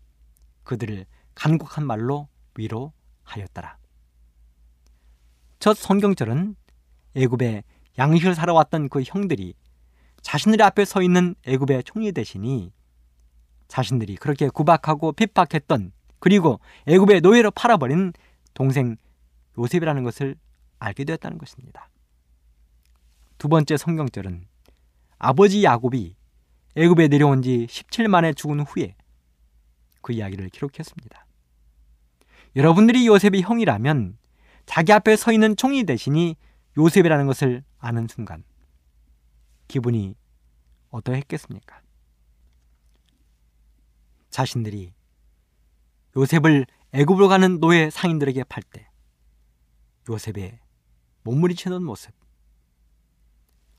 그들을 0.66 1.06
간곡한 1.36 1.88
말로 1.88 2.28
위로하였더라. 2.56 3.78
첫 5.60 5.78
성경절은 5.78 6.56
애굽에 7.16 7.64
양식을 7.98 8.36
사러 8.36 8.54
왔던 8.56 8.90
그 8.90 9.02
형들이 9.04 9.54
자신들의 10.22 10.66
앞에 10.68 10.84
서 10.84 11.02
있는 11.02 11.34
애굽의 11.48 11.86
총리 11.86 12.12
대신이 12.12 12.74
자신들이 13.70 14.18
그렇게 14.18 14.50
구박하고 14.50 15.14
핍박했던 15.14 15.94
그리고 16.20 16.60
애굽의 16.88 17.22
노예로 17.22 17.52
팔아버린 17.52 18.12
동생 18.54 18.98
요셉이라는 19.58 20.04
것을 20.04 20.36
알게 20.80 21.06
되었다는 21.06 21.38
것입니다. 21.38 21.90
두 23.38 23.48
번째 23.48 23.78
성경절은 23.78 24.46
아버지 25.20 25.64
야곱이 25.64 26.18
애굽에 26.76 27.08
내려온 27.08 27.42
지 27.42 27.68
17일 27.70 28.08
만에 28.08 28.34
죽은 28.34 28.62
후에 28.62 28.96
그 30.02 30.14
이야기를 30.14 30.50
기록했습니다. 30.50 31.26
여러분들이 32.56 33.08
요셉이 33.08 33.42
형이라면 33.42 34.18
자기 34.66 34.92
앞에 34.92 35.16
서 35.16 35.32
있는 35.32 35.56
총리 35.56 35.84
대신이 35.84 36.36
요셉이라는 36.78 37.28
것을 37.28 37.64
아는 37.80 38.08
순간 38.08 38.44
기분이 39.68 40.16
어떠했겠습니까? 40.90 41.82
자신들이 44.30 44.94
요셉을 46.16 46.66
애굽으로 46.92 47.28
가는 47.28 47.60
노예 47.60 47.90
상인들에게 47.90 48.44
팔 48.46 48.64
때 48.64 48.88
요셉의 50.10 50.60
몸부리치는 51.24 51.84
모습 51.84 52.14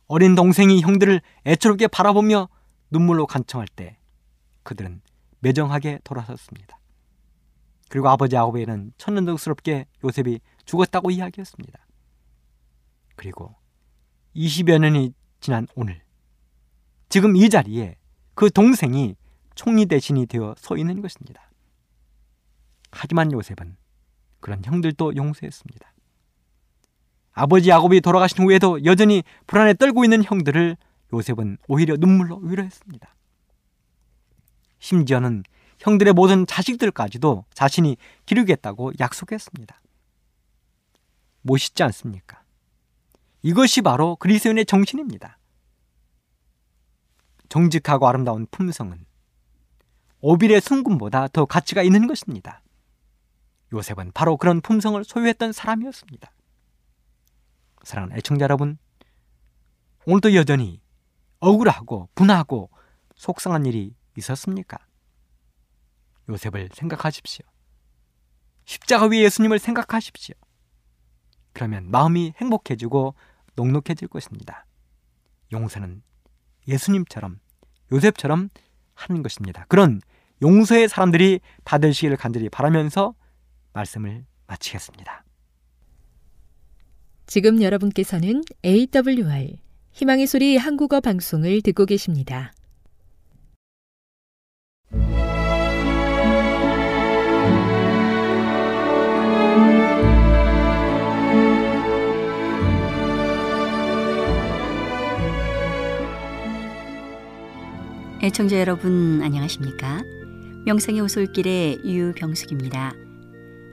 어린 0.07 0.35
동생이 0.35 0.81
형들을 0.81 1.21
애처롭게 1.47 1.89
바라보며 1.89 2.49
눈물로 2.95 3.27
간청할 3.27 3.67
때 3.67 3.99
그들은 4.63 5.03
매정하게 5.41 5.99
돌아섰습니다. 6.05 6.79
그리고 7.89 8.09
아버지 8.09 8.37
야곱에는 8.37 8.93
천년덕스럽게 8.99 9.87
요셉이 10.05 10.41
죽었다고 10.65 11.11
이야기했습니다. 11.11 11.87
그리고 13.17 13.55
20여 14.37 14.79
년이 14.79 15.13
지난 15.41 15.67
오늘 15.75 16.03
지금 17.09 17.35
이 17.37 17.51
자리에 17.51 17.97
그 18.35 18.49
동생이 18.51 19.17
총리 19.57 19.87
대신이 19.87 20.27
되어 20.27 20.55
서 20.57 20.77
있는 20.77 21.03
것입니다. 21.03 21.51
하지만 22.93 23.33
요셉은 23.33 23.77
그런 24.39 24.65
형들도 24.65 25.17
용서했습니다. 25.17 25.93
아버지 27.33 27.71
야곱이 27.71 28.01
돌아가신 28.01 28.45
후에도 28.45 28.85
여전히 28.85 29.25
불안에 29.49 29.75
떨고 29.75 30.05
있는 30.05 30.23
형들을 30.23 30.77
요셉은 31.15 31.59
오히려 31.69 31.97
눈물로 31.97 32.39
위로했습니다. 32.39 33.15
심지어는 34.79 35.45
형들의 35.79 36.13
모든 36.13 36.47
자식들까지도 36.47 37.45
자신이 37.55 37.97
기르겠다고 38.27 38.93
약속했습니다. 39.01 39.81
멋있지 41.43 41.83
않습니까? 41.83 42.43
이것이 43.43 43.83
바로 43.83 44.17
그리스도인의 44.17 44.67
정신입니다. 44.67 45.39
정직하고 47.49 48.09
아름다운 48.09 48.47
품성은 48.51 49.05
오빌의 50.21 50.61
순금보다 50.63 51.29
더 51.29 51.45
가치가 51.45 51.83
있는 51.83 52.07
것입니다. 52.07 52.63
요셉은 53.73 54.13
바로 54.13 54.37
그런 54.37 54.61
품성을 54.61 55.03
소유했던 55.05 55.53
사람이었습니다. 55.53 56.33
사랑하는 57.83 58.17
애청자 58.17 58.45
여러분, 58.45 58.79
오늘도 60.07 60.35
여전히 60.35 60.81
억울하고 61.45 62.09
분하고 62.15 62.71
속상한 63.17 63.67
일이 63.67 63.95
있었습니까? 64.17 64.79
요셉을 66.29 66.71
생각하십시오. 66.73 67.45
십자가 68.65 69.07
위에 69.07 69.23
예수님을 69.25 69.59
생각하십시오. 69.59 70.35
그러면 71.53 71.91
마음이 71.91 72.33
행복해지고 72.39 73.15
녹록해질 73.57 74.09
것입니다. 74.09 74.67
용서는 75.53 76.03
예수님처럼 76.67 77.41
요셉처럼 77.93 78.49
하는 78.95 79.23
것입니다. 79.23 79.67
그런 79.69 80.01
용서의 80.43 80.89
사람들이 80.89 81.41
다 81.63 81.79
되시기를 81.79 82.17
간절히 82.17 82.49
바라면서 82.49 83.15
말씀을 83.73 84.25
마치겠습니다. 84.47 85.25
지금 87.27 87.63
여러분께서는 87.63 88.43
AWR 88.65 89.64
희망의 89.95 90.27
소리 90.27 90.57
한국어 90.57 91.01
방송을 91.01 91.63
듣고 91.63 91.87
계십니다. 91.87 92.53
애청자 108.21 108.59
여러분 108.59 109.23
안녕하십니까? 109.23 110.03
명상의 110.67 111.03
오솔길의 111.03 111.83
유병숙입니다. 111.85 112.95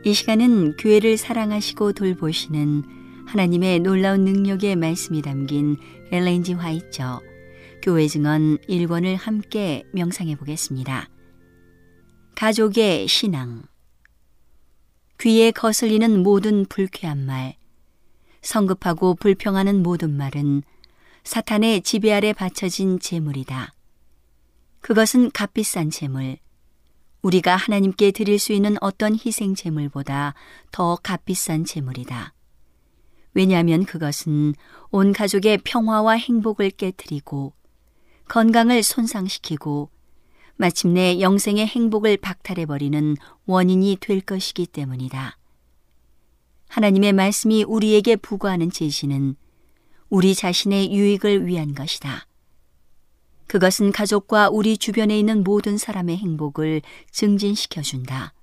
이 0.05 0.13
시간은 0.13 0.77
교회를 0.77 1.17
사랑하시고 1.17 1.93
돌보시는 1.93 3.00
하나님의 3.31 3.79
놀라운 3.79 4.25
능력의 4.25 4.75
말씀이 4.75 5.21
담긴 5.21 5.77
엘렌지 6.11 6.51
화이처 6.51 7.21
교회 7.81 8.05
증언 8.05 8.57
1권을 8.57 9.15
함께 9.15 9.85
명상해 9.93 10.35
보겠습니다. 10.35 11.07
가족의 12.35 13.07
신앙 13.07 13.63
귀에 15.21 15.51
거슬리는 15.51 16.21
모든 16.21 16.65
불쾌한 16.65 17.25
말 17.25 17.55
성급하고 18.41 19.15
불평하는 19.15 19.81
모든 19.81 20.11
말은 20.11 20.63
사탄의 21.23 21.83
지배 21.83 22.11
아래 22.11 22.33
바쳐진 22.33 22.99
재물이다. 22.99 23.73
그것은 24.81 25.31
값비싼 25.31 25.89
재물, 25.89 26.37
우리가 27.21 27.55
하나님께 27.55 28.11
드릴 28.11 28.39
수 28.39 28.51
있는 28.51 28.75
어떤 28.81 29.15
희생 29.15 29.55
재물보다 29.55 30.33
더 30.73 30.97
값비싼 30.97 31.63
재물이다. 31.63 32.33
왜냐하면 33.33 33.85
그것은 33.85 34.53
온 34.89 35.13
가족의 35.13 35.59
평화와 35.63 36.13
행복을 36.13 36.71
깨뜨리고 36.71 37.53
건강을 38.27 38.83
손상시키고 38.83 39.89
마침내 40.55 41.19
영생의 41.19 41.65
행복을 41.65 42.17
박탈해버리는 42.17 43.15
원인이 43.45 43.97
될 43.99 44.21
것이기 44.21 44.67
때문이다. 44.67 45.37
하나님의 46.69 47.13
말씀이 47.13 47.63
우리에게 47.63 48.15
부과하는 48.15 48.69
제시는 48.69 49.35
우리 50.09 50.35
자신의 50.35 50.93
유익을 50.93 51.47
위한 51.47 51.73
것이다. 51.73 52.27
그것은 53.47 53.91
가족과 53.91 54.49
우리 54.49 54.77
주변에 54.77 55.19
있는 55.19 55.43
모든 55.43 55.77
사람의 55.77 56.15
행복을 56.17 56.81
증진시켜 57.11 57.81
준다. 57.81 58.33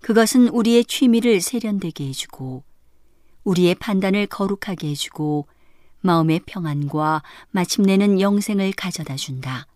그것은 0.00 0.48
우리의 0.48 0.84
취미를 0.84 1.40
세련되게 1.40 2.06
해주고, 2.06 2.62
우리의 3.50 3.74
판단을 3.74 4.26
거룩하게 4.26 4.90
해주고, 4.90 5.48
마음의 6.02 6.42
평안과 6.46 7.22
마침내는 7.50 8.20
영생을 8.20 8.72
가져다 8.72 9.16
준다. 9.16 9.66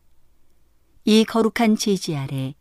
이 1.05 1.25
거룩한 1.25 1.77
제지 1.77 2.17
아래 2.17 2.55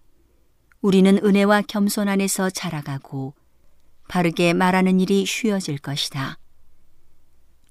우리는 0.82 1.18
은혜와 1.24 1.62
겸손 1.68 2.10
안에서 2.10 2.50
자라가고 2.50 3.36
바르게 4.10 4.54
말하는 4.54 5.00
일이 5.00 5.26
쉬워질 5.26 5.78
것이다. 5.78 6.40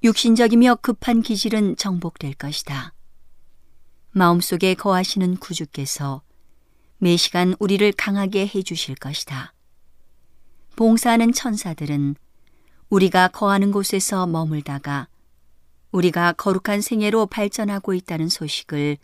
육신적이며 0.02 0.76
급한 0.76 1.20
기질은 1.20 1.76
정복될 1.76 2.34
것이다. 2.34 2.94
마음속에 4.12 4.74
거하시는 4.74 5.36
구주께서 5.36 6.22
매 6.98 7.16
시간 7.16 7.54
우리를 7.58 7.92
강하게 7.92 8.46
해주실 8.46 8.94
것이다. 8.94 9.52
봉사하는 10.76 11.32
천사들은 11.32 12.16
우리가 12.92 13.28
거하는 13.28 13.72
곳에서 13.72 14.26
머물다가 14.26 15.08
우리가 15.92 16.32
거룩한 16.32 16.82
생애로 16.82 17.24
발전하고 17.24 17.94
있다는 17.94 18.28
소식을 18.28 18.98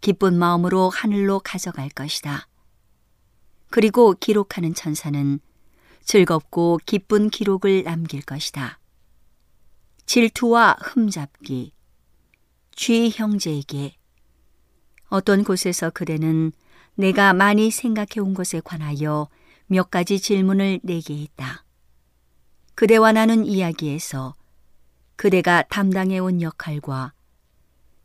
기쁜 0.00 0.36
마음으로 0.36 0.90
하늘로 0.90 1.38
가져갈 1.38 1.88
것이다. 1.88 2.48
그리고 3.70 4.14
기록하는 4.18 4.74
천사는 4.74 5.38
즐겁고 6.02 6.80
기쁜 6.84 7.30
기록을 7.30 7.84
남길 7.84 8.22
것이다. 8.22 8.80
질투와 10.04 10.76
흠잡기, 10.80 11.72
쥐 12.74 13.10
형제에게 13.14 13.94
어떤 15.10 15.44
곳에서 15.44 15.90
그대는 15.90 16.50
내가 16.96 17.34
많이 17.34 17.70
생각해 17.70 18.18
온 18.18 18.34
것에 18.34 18.60
관하여 18.64 19.28
몇 19.68 19.92
가지 19.92 20.18
질문을 20.18 20.80
내게 20.82 21.18
했다. 21.18 21.67
그대와 22.78 23.10
나눈 23.10 23.44
이야기에서 23.44 24.36
그대가 25.16 25.64
담당해 25.68 26.20
온 26.20 26.40
역할과 26.40 27.12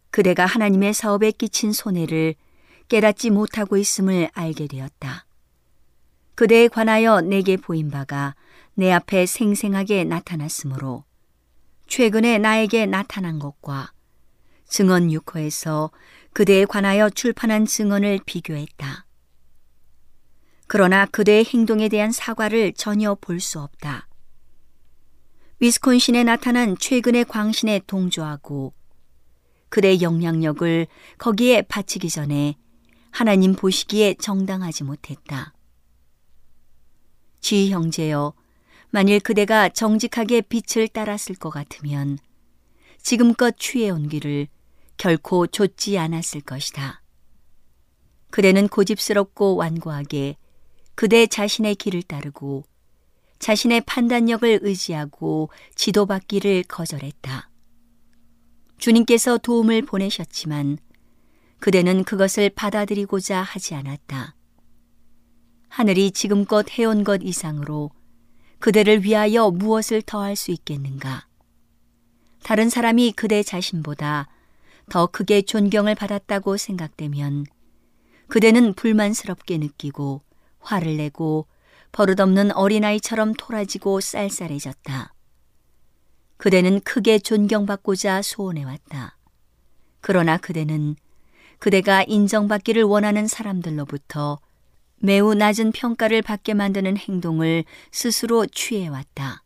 그대가 0.09 0.47
하나님의 0.47 0.95
사업에 0.95 1.29
끼친 1.29 1.73
손해를 1.73 2.33
깨닫지 2.87 3.29
못하고 3.29 3.77
있음을 3.77 4.31
알게 4.33 4.65
되었다. 4.65 5.27
그대에 6.33 6.69
관하여 6.69 7.21
내게 7.21 7.55
보인 7.55 7.91
바가 7.91 8.33
내 8.73 8.91
앞에 8.91 9.27
생생하게 9.27 10.05
나타났으므로 10.05 11.03
최근에 11.85 12.39
나에게 12.39 12.87
나타난 12.87 13.37
것과 13.37 13.91
증언 14.67 15.09
6호에서 15.09 15.91
그대에 16.33 16.65
관하여 16.65 17.11
출판한 17.11 17.67
증언을 17.67 18.21
비교했다. 18.25 19.05
그러나 20.65 21.05
그대의 21.05 21.45
행동에 21.45 21.89
대한 21.89 22.11
사과를 22.11 22.73
전혀 22.73 23.13
볼 23.13 23.39
수 23.39 23.59
없다. 23.59 24.07
위스콘신에 25.63 26.25
나타난 26.25 26.77
최근의 26.77 27.23
광신에 27.23 27.79
동조하고 27.87 28.73
그대의 29.69 30.01
영향력을 30.01 30.87
거기에 31.17 31.61
바치기 31.61 32.09
전에 32.09 32.55
하나님 33.11 33.53
보시기에 33.53 34.15
정당하지 34.15 34.83
못했다. 34.83 35.53
지 37.39 37.71
형제여, 37.71 38.33
만일 38.89 39.21
그대가 39.21 39.69
정직하게 39.69 40.41
빛을 40.41 40.89
따랐을 40.89 41.37
것 41.39 41.49
같으면 41.49 42.19
지금껏 43.01 43.55
취해온 43.57 44.09
길을 44.09 44.49
결코 44.97 45.47
좇지 45.47 45.97
않았을 45.97 46.41
것이다. 46.41 47.01
그대는 48.31 48.67
고집스럽고 48.67 49.55
완고하게 49.55 50.35
그대 50.93 51.25
자신의 51.25 51.75
길을 51.75 52.03
따르고 52.03 52.65
자신의 53.43 53.81
판단력을 53.81 54.59
의지하고 54.61 55.49
지도받기를 55.75 56.63
거절했다. 56.63 57.49
주님께서 58.77 59.37
도움을 59.37 59.81
보내셨지만 59.81 60.77
그대는 61.59 62.05
그것을 62.05 62.49
받아들이고자 62.51 63.41
하지 63.41 63.75
않았다. 63.75 64.37
하늘이 65.67 66.11
지금껏 66.11 66.65
해온 66.71 67.03
것 67.03 67.19
이상으로 67.21 67.91
그대를 68.59 69.03
위하여 69.03 69.51
무엇을 69.51 70.03
더할 70.03 70.37
수 70.37 70.51
있겠는가? 70.51 71.27
다른 72.43 72.69
사람이 72.69 73.11
그대 73.11 73.43
자신보다 73.43 74.29
더 74.89 75.07
크게 75.07 75.41
존경을 75.41 75.95
받았다고 75.95 76.55
생각되면 76.55 77.45
그대는 78.29 78.73
불만스럽게 78.73 79.57
느끼고 79.57 80.21
화를 80.61 80.95
내고 80.95 81.47
버릇없는 81.93 82.51
어린아이처럼 82.53 83.33
토라지고 83.33 84.01
쌀쌀해졌다. 84.01 85.13
그대는 86.37 86.81
크게 86.81 87.19
존경받고자 87.19 88.21
소원해왔다. 88.21 89.17
그러나 90.01 90.37
그대는 90.37 90.95
그대가 91.59 92.03
인정받기를 92.03 92.83
원하는 92.83 93.27
사람들로부터 93.27 94.39
매우 94.97 95.35
낮은 95.35 95.71
평가를 95.71 96.21
받게 96.21 96.53
만드는 96.55 96.97
행동을 96.97 97.63
스스로 97.91 98.45
취해왔다. 98.47 99.43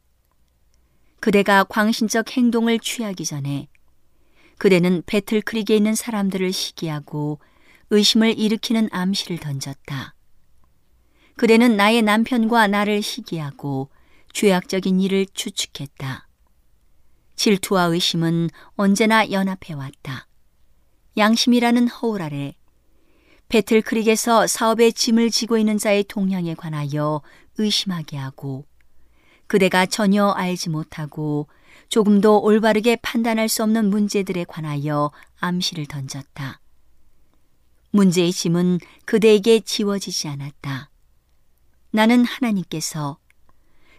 그대가 1.20 1.64
광신적 1.66 2.32
행동을 2.36 2.80
취하기 2.80 3.26
전에 3.26 3.68
그대는 4.58 5.04
배틀크릭에 5.06 5.76
있는 5.76 5.96
사람들을 5.96 6.52
시기하고 6.54 7.40
의심을 7.90 8.40
일으키는 8.40 8.90
암시를 8.92 9.38
던졌다. 9.38 10.17
그대는 11.38 11.78
나의 11.78 12.02
남편과 12.02 12.68
나를 12.68 13.04
시기하고 13.04 13.90
죄악적인 14.34 15.00
일을 15.00 15.28
추측했다. 15.34 16.28
질투와 17.36 17.84
의심은 17.84 18.50
언제나 18.76 19.30
연합해왔다. 19.30 20.28
양심이라는 21.16 21.88
허울 21.90 22.24
아래 22.24 22.56
배틀크릭에서 23.50 24.48
사업의 24.48 24.94
짐을 24.94 25.30
지고 25.30 25.60
있는 25.60 25.78
자의 25.78 26.04
동향에 26.04 26.56
관하여 26.56 27.22
의심하게 27.60 28.18
하고 28.18 28.66
그대가 29.46 29.86
전혀 29.86 30.30
알지 30.30 30.70
못하고 30.70 31.48
조금도 31.90 32.42
올바르게 32.42 32.98
판단할 32.98 33.48
수 33.48 33.62
없는 33.62 33.92
문제들에 33.92 34.44
관하여 34.46 35.12
암시를 35.38 35.86
던졌다. 35.86 36.60
문제의 37.92 38.32
짐은 38.32 38.80
그대에게 39.06 39.60
지워지지 39.60 40.28
않았다. 40.28 40.90
나는 41.98 42.26
하나님께서 42.26 43.18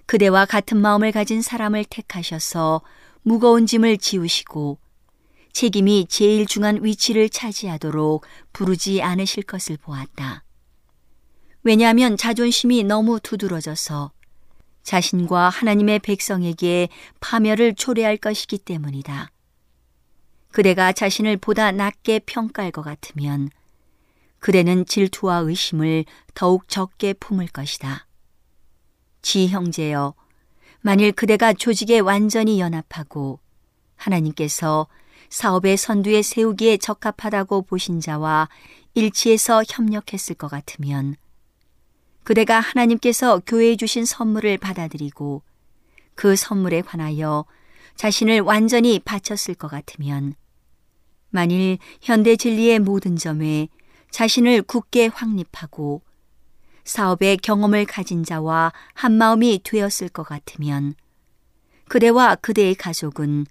그대와 0.07 0.47
같은 0.47 0.77
마음을 0.77 1.11
가진 1.11 1.43
사람을 1.43 1.85
택하셔서 1.85 2.81
무거운 3.23 3.67
짐을 3.67 3.99
지우시고 3.99 4.79
책임이 5.53 6.07
제일 6.09 6.47
중한 6.47 6.85
위치를 6.85 7.29
차지하도록 7.29 8.25
부르지 8.53 9.03
않으실 9.03 9.43
것을 9.43 9.79
보았다. 9.79 10.45
왜냐하면 11.65 12.17
자존심이 12.17 12.85
너무 12.85 13.19
두드러져서 13.19 14.13
자신과 14.85 15.49
하나님의 15.49 15.99
백성에게 15.99 16.91
파멸을 17.19 17.75
초래할 17.75 18.17
것이기 18.17 18.59
때문이다. 18.59 19.33
그대가 20.53 20.93
자신을 20.93 21.37
보다 21.39 21.73
낮게 21.73 22.21
평가할 22.21 22.71
것 22.71 22.83
같으면 22.83 23.51
그대는 24.41 24.87
질투와 24.87 25.39
의심을 25.39 26.05
더욱 26.35 26.69
적게 26.69 27.13
품을 27.13 27.49
것이다. 27.49 28.07
지 29.23 29.49
형제여, 29.49 30.15
만일 30.81 31.13
그대가 31.13 31.53
조직에 31.53 31.99
완전히 31.99 32.61
연합하고 32.61 33.41
하나님께서 33.97 34.87
사업의 35.29 35.77
선두에 35.77 36.23
세우기에 36.23 36.79
적합하다고 36.79 37.63
보신 37.63 38.01
자와 38.01 38.49
일치해서 38.95 39.63
협력했을 39.69 40.35
것 40.35 40.49
같으면 40.49 41.17
그대가 42.25 42.61
하나님께서 42.61 43.41
교회에 43.47 43.77
주신 43.77 44.05
선물을 44.05 44.59
받아들이고 44.59 45.43
그 46.15 46.37
선물에 46.37 46.83
관하여 46.83 47.45
자신을 47.97 48.41
완전히 48.41 48.99
바쳤을 48.99 49.55
것 49.55 49.69
같으면 49.69 50.35
만일 51.31 51.79
현대 52.01 52.37
진리의 52.37 52.79
모든 52.79 53.17
점에 53.17 53.69
자신을 54.11 54.63
굳게 54.63 55.07
확립하고 55.07 56.03
사업의 56.85 57.37
경험을 57.39 57.85
가진 57.85 58.25
자와 58.25 58.73
한마음이 58.95 59.61
되었을 59.63 60.09
것 60.09 60.23
같으면 60.23 60.95
그대와 61.89 62.37
그대의 62.37 62.75
가족은 62.75 63.47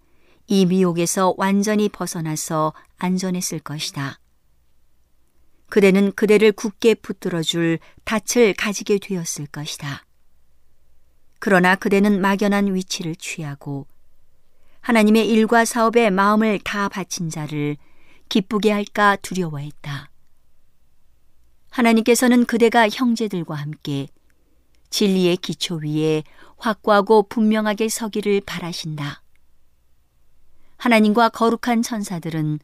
이 0.47 0.65
미혹에서 0.65 1.35
완전히 1.37 1.89
벗어나서 1.89 2.73
안전했을 2.97 3.59
것이다. 3.59 4.19
그대는 5.69 6.13
그대를 6.13 6.53
굳게 6.53 6.95
붙들어 6.95 7.41
줄 7.41 7.79
닻을 8.05 8.53
가지게 8.53 8.99
되었을 8.99 9.47
것이다. 9.47 10.05
그러나 11.39 11.75
그대는 11.75 12.21
막연한 12.21 12.73
위치를 12.73 13.15
취하고 13.15 13.85
하나님의 14.81 15.27
일과 15.27 15.65
사업에 15.65 16.09
마음을 16.09 16.59
다 16.59 16.87
바친 16.87 17.29
자를 17.29 17.75
기쁘게 18.29 18.71
할까 18.71 19.17
두려워했다. 19.17 20.09
하나님께서는 21.77 22.45
그대가 22.45 22.89
형제들과 22.89 23.53
함께 23.53 24.07
진리의 24.89 25.37
기초 25.37 25.75
위에 25.75 26.23
확고하고 26.57 27.27
분명하게 27.29 27.87
서기를 27.89 28.41
바라신다. 28.41 29.21
하나님과 30.77 31.29
거룩한 31.29 31.83
천사들은 31.83 32.59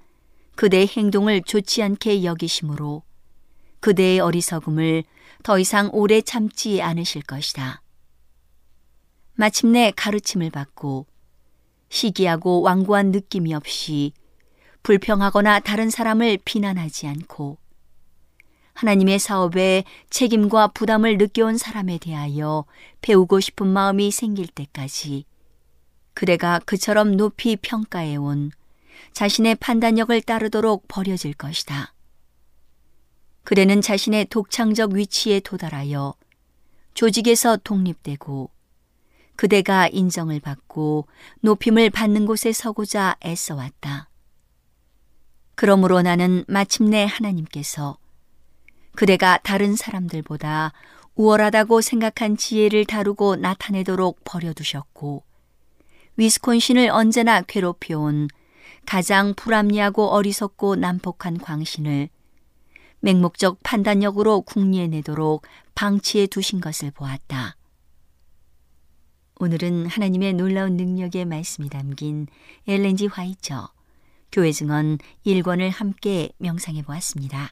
그대의 0.56 0.88
행동을 0.88 1.44
좋지 1.44 1.84
않게 1.84 2.24
여기심으로 2.24 3.04
그대의 3.82 4.20
어리석음을 4.20 5.04
더 5.44 5.60
이상 5.60 5.90
오래 5.94 6.22
참지 6.22 6.82
않으실 6.82 7.22
것이다. 7.22 7.84
마침내 9.36 9.92
가르침을 9.96 10.50
받고 10.50 11.06
시기하고 11.90 12.62
완고한 12.62 13.12
느낌이 13.12 13.54
없이 13.54 14.14
불평하거나 14.82 15.60
다른 15.60 15.92
사람을 15.92 16.40
비난하지 16.44 17.08
않고 17.08 17.63
하나님의 18.74 19.20
사업에 19.20 19.84
책임과 20.10 20.70
부담을 20.70 21.18
느껴온 21.18 21.58
사람에 21.58 21.98
대하여 22.00 22.66
배우고 23.02 23.40
싶은 23.40 23.68
마음이 23.68 24.12
생길 24.12 24.48
때까지 24.48 25.26
그대가 26.14 26.60
그처럼 26.66 27.16
높이 27.18 27.56
평가해온 27.56 28.52
자신의 29.14 29.56
판단력을 29.56 30.20
따르도록 30.22 30.88
버려질 30.88 31.34
것이다. 31.34 31.94
그대는 33.44 33.82
자신의 33.82 34.26
독창적 34.26 34.94
위치에 34.94 35.40
도달하여 35.40 36.16
조직에서 36.94 37.58
독립되고 37.58 38.50
그대가 39.36 39.88
인정을 39.88 40.40
받고 40.40 41.08
높임을 41.42 41.90
받는 41.90 42.26
곳에 42.26 42.52
서고자 42.52 43.18
애써왔다. 43.24 44.10
그러므로 45.56 46.02
나는 46.02 46.46
마침내 46.48 47.06
하나님께서 47.06 47.98
그대가 48.96 49.38
다른 49.44 49.76
사람들보다 49.76 50.74
우월하다고 51.16 51.82
생각한 51.82 52.38
지혜를 52.38 52.86
다루고 52.86 53.36
나타내도록 53.38 54.22
버려두셨고 54.24 55.24
위스콘신을 56.18 56.90
언제나 56.90 57.42
괴롭혀온 57.42 58.28
가장 58.86 59.34
불합리하고 59.36 60.08
어리석고 60.10 60.76
난폭한 60.76 61.40
광신을 61.40 62.10
맹목적 63.00 63.60
판단력으로 63.64 64.42
국리해내도록 64.42 65.46
방치해 65.76 66.28
두신 66.28 66.62
것을 66.62 66.92
보았다. 66.92 67.56
오늘은 69.40 69.88
하나님의 69.88 70.34
놀라운 70.34 70.78
능력의 70.78 71.26
말씀이 71.26 71.70
담긴 71.70 72.28
엘렌지 72.68 73.08
화이처 73.08 73.70
교회 74.32 74.52
증언 74.52 75.00
1권을 75.26 75.70
함께 75.70 76.30
명상해 76.38 76.84
보았습니다. 76.84 77.52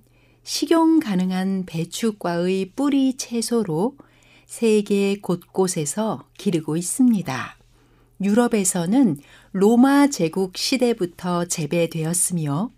식용 0.43 0.99
가능한 0.99 1.65
배추과의 1.67 2.71
뿌리 2.75 3.15
채소로 3.15 3.95
세계 4.47 5.19
곳곳에서 5.19 6.25
기르고 6.37 6.77
있습니다. 6.77 7.57
유럽에서는 8.21 9.17
로마 9.51 10.07
제국 10.07 10.57
시대부터 10.57 11.45
재배되었으며 11.45 12.71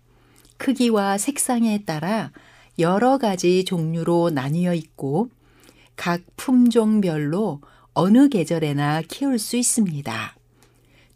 크기와 0.58 1.18
색상에 1.18 1.84
따라 1.84 2.32
여러 2.78 3.18
가지 3.18 3.64
종류로 3.64 4.30
나뉘어 4.30 4.74
있고 4.74 5.30
각 5.96 6.20
품종별로 6.36 7.60
어느 7.94 8.28
계절에나 8.28 9.02
키울 9.08 9.38
수 9.38 9.56
있습니다. 9.56 10.36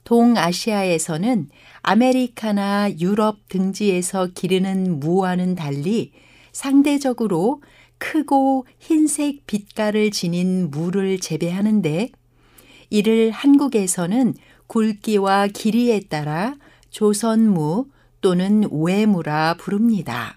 동아시아에서는 0.04 1.48
아메리카나 1.82 2.98
유럽 3.00 3.48
등지에서 3.48 4.28
기르는 4.34 5.00
무와는 5.00 5.54
달리 5.54 6.12
상대적으로 6.52 7.62
크고 7.98 8.66
흰색 8.78 9.46
빛깔을 9.46 10.10
지닌 10.10 10.70
무를 10.70 11.18
재배하는데 11.18 12.10
이를 12.90 13.30
한국에서는 13.30 14.34
굵기와 14.66 15.48
길이에 15.48 16.00
따라 16.08 16.56
조선무, 16.90 17.86
또는 18.20 18.68
외무라 18.70 19.54
부릅니다. 19.58 20.36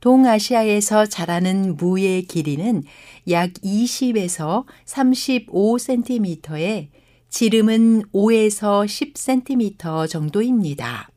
동아시아에서 0.00 1.06
자라는 1.06 1.76
무의 1.76 2.22
길이는 2.22 2.84
약 3.28 3.52
20에서 3.54 4.64
35cm에 4.86 6.88
지름은 7.28 8.04
5에서 8.12 8.86
10cm 8.86 10.08
정도입니다. 10.08 11.10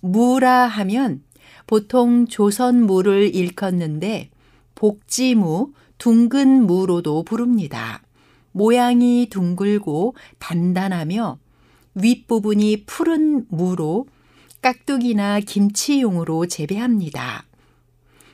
무라 0.00 0.66
하면 0.66 1.22
보통 1.66 2.26
조선무를 2.26 3.34
일컫는데 3.34 4.30
복지무, 4.74 5.72
둥근 5.98 6.66
무로도 6.66 7.22
부릅니다. 7.22 8.02
모양이 8.52 9.28
둥글고 9.30 10.14
단단하며 10.38 11.38
윗부분이 11.94 12.84
푸른 12.86 13.46
무로 13.48 14.06
깍두기나 14.60 15.40
김치용으로 15.40 16.46
재배합니다. 16.46 17.44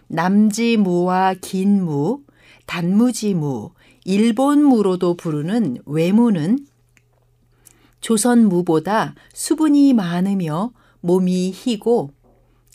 남지무와 0.09 1.35
긴무, 1.41 2.23
단무지무, 2.67 3.71
일본무로도 4.05 5.17
부르는 5.17 5.79
외무는 5.85 6.67
조선무보다 8.01 9.15
수분이 9.33 9.93
많으며 9.93 10.73
몸이 11.01 11.53
희고 11.55 12.13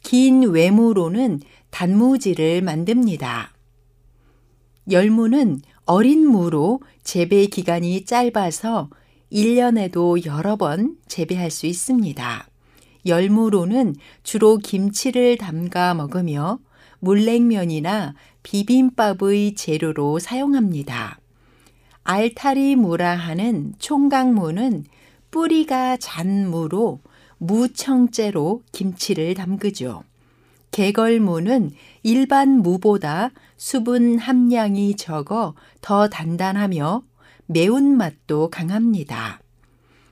긴 0.04 0.44
외무로는 0.44 1.40
단무지를 1.72 2.62
만듭니다. 2.62 3.54
열무는 4.92 5.62
어린 5.86 6.28
무로 6.28 6.82
재배 7.04 7.48
기간이 7.48 8.06
짧아서 8.06 8.90
1년에도 9.32 10.26
여러 10.26 10.56
번 10.56 10.98
재배할 11.08 11.50
수 11.50 11.66
있습니다. 11.66 12.48
열무로는 13.06 13.96
주로 14.22 14.58
김치를 14.58 15.38
담가 15.38 15.94
먹으며 15.94 16.60
물냉면이나 17.00 18.14
비빔밥의 18.44 19.56
재료로 19.56 20.20
사용합니다. 20.20 21.20
알타리 22.04 22.76
무라 22.76 23.16
하는 23.16 23.74
총각무는 23.80 24.86
뿌리가 25.32 25.98
잔 25.98 26.50
무로 26.50 27.00
무청째로 27.44 28.64
김치를 28.72 29.34
담그죠. 29.34 30.04
개걸무는 30.72 31.72
일반 32.02 32.62
무보다 32.62 33.32
수분 33.58 34.18
함량이 34.18 34.96
적어 34.96 35.54
더 35.82 36.08
단단하며 36.08 37.04
매운맛도 37.48 38.50
강합니다. 38.50 39.42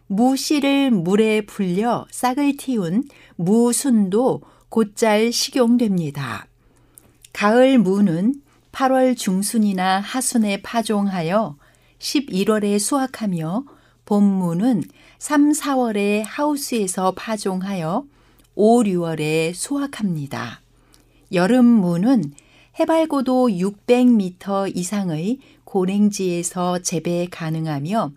무씨를 0.07 0.91
물에 0.91 1.45
불려 1.45 2.05
싹을 2.11 2.57
틔운 2.57 3.05
무순도 3.38 4.41
곧잘 4.67 5.32
식용됩니다. 5.32 6.47
가을 7.32 7.77
무는 7.77 8.36
8월 8.73 9.17
중순이나 9.17 10.01
하순에 10.01 10.61
파종하여 10.61 11.55
11월에 11.97 12.77
수확하며 12.77 13.63
봄무는 14.03 14.84
3, 15.22 15.51
4월에 15.51 16.24
하우스에서 16.26 17.11
파종하여 17.11 18.05
5, 18.55 18.82
6월에 18.82 19.53
수확합니다. 19.53 20.61
여름 21.32 21.63
무는 21.63 22.34
해발고도 22.80 23.49
600m 23.49 24.76
이상의 24.76 25.38
고랭지에서 25.63 26.80
재배 26.80 27.28
가능하며 27.30 28.13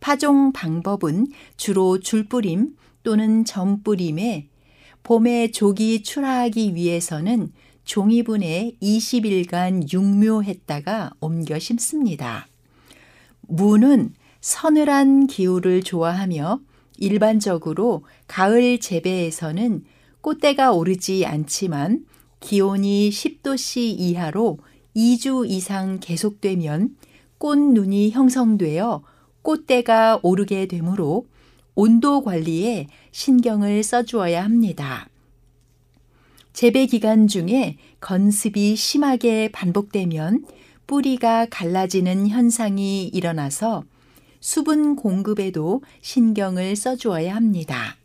파종 0.00 0.52
방법은 0.52 1.28
주로 1.56 2.00
줄뿌림 2.00 2.74
또는 3.04 3.44
점뿌림에 3.44 4.48
봄에 5.04 5.52
조기 5.52 6.02
출하하기 6.02 6.74
위해서는 6.74 7.52
종이분에 7.84 8.72
20일간 8.82 9.92
육묘했다가 9.92 11.12
옮겨 11.20 11.60
심습니다. 11.60 12.48
무는 13.42 14.12
서늘한 14.48 15.26
기후를 15.26 15.82
좋아하며 15.82 16.60
일반적으로 16.96 18.06
가을 18.26 18.80
재배에서는 18.80 19.84
꽃대가 20.22 20.72
오르지 20.72 21.26
않지만 21.26 22.06
기온이 22.40 23.10
10도씨 23.10 23.96
이하로 23.98 24.58
2주 24.96 25.46
이상 25.50 26.00
계속되면 26.00 26.96
꽃눈이 27.36 28.10
형성되어 28.12 29.02
꽃대가 29.42 30.18
오르게 30.22 30.64
되므로 30.64 31.26
온도 31.74 32.22
관리에 32.22 32.86
신경을 33.12 33.82
써주어야 33.82 34.42
합니다. 34.42 35.10
재배 36.54 36.86
기간 36.86 37.28
중에 37.28 37.76
건습이 38.00 38.76
심하게 38.76 39.50
반복되면 39.52 40.46
뿌리가 40.86 41.48
갈라지는 41.50 42.28
현상이 42.28 43.08
일어나서 43.08 43.84
수분 44.40 44.96
공급에도 44.96 45.82
신경을 46.00 46.76
써주어야 46.76 47.34
합니다. 47.34 47.96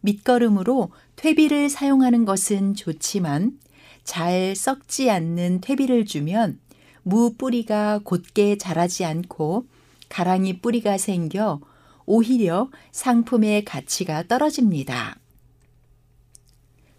밑거름으로 0.00 0.90
퇴비를 1.16 1.68
사용하는 1.68 2.24
것은 2.24 2.74
좋지만 2.74 3.58
잘 4.04 4.54
썩지 4.54 5.10
않는 5.10 5.60
퇴비를 5.60 6.06
주면 6.06 6.60
무 7.02 7.34
뿌리가 7.34 8.00
곧게 8.04 8.56
자라지 8.56 9.04
않고 9.04 9.66
가랑이 10.08 10.60
뿌리가 10.60 10.98
생겨 10.98 11.60
오히려 12.04 12.70
상품의 12.92 13.64
가치가 13.64 14.22
떨어집니다. 14.26 15.18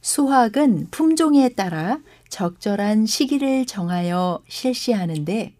수확은 0.02 0.88
품종에 0.92 1.50
따라 1.50 2.00
적절한 2.30 3.06
시기를 3.06 3.66
정하여 3.66 4.42
실시하는데 4.48 5.57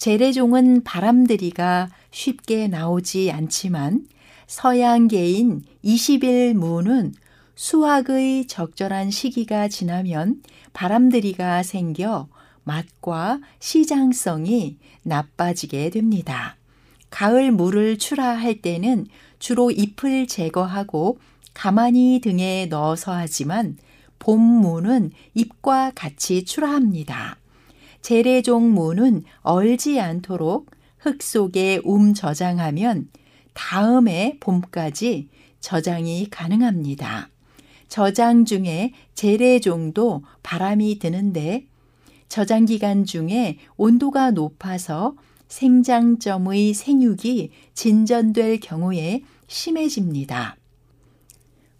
재래종은 0.00 0.82
바람들이가 0.82 1.90
쉽게 2.10 2.68
나오지 2.68 3.30
않지만 3.32 4.06
서양계인 4.46 5.62
20일 5.84 6.54
무는 6.54 7.12
수확의 7.54 8.46
적절한 8.46 9.10
시기가 9.10 9.68
지나면 9.68 10.42
바람들이가 10.72 11.62
생겨 11.62 12.28
맛과 12.64 13.40
시장성이 13.58 14.78
나빠지게 15.02 15.90
됩니다. 15.90 16.56
가을 17.10 17.52
물을 17.52 17.98
출하할 17.98 18.62
때는 18.62 19.06
주로 19.38 19.70
잎을 19.70 20.26
제거하고 20.26 21.18
가만히 21.52 22.22
등에 22.22 22.68
넣어서 22.70 23.12
하지만 23.12 23.76
봄무는 24.18 25.10
잎과 25.34 25.92
같이 25.94 26.46
출하합니다. 26.46 27.39
재래종무는 28.02 29.24
얼지 29.42 30.00
않도록 30.00 30.70
흙 30.98 31.22
속에 31.22 31.80
움 31.84 32.14
저장하면 32.14 33.08
다음해 33.54 34.38
봄까지 34.40 35.28
저장이 35.60 36.28
가능합니다. 36.30 37.28
저장 37.88 38.44
중에 38.44 38.92
재래종도 39.14 40.22
바람이 40.42 40.98
드는데 40.98 41.66
저장 42.28 42.64
기간 42.64 43.04
중에 43.04 43.58
온도가 43.76 44.30
높아서 44.30 45.16
생장점의 45.48 46.74
생육이 46.74 47.50
진전될 47.74 48.60
경우에 48.60 49.22
심해집니다. 49.48 50.56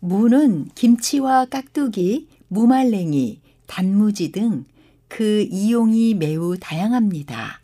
무는 0.00 0.68
김치와 0.74 1.44
깍두기, 1.44 2.26
무말랭이, 2.48 3.40
단무지 3.66 4.32
등 4.32 4.64
그 5.10 5.46
이용이 5.50 6.14
매우 6.14 6.56
다양합니다. 6.58 7.60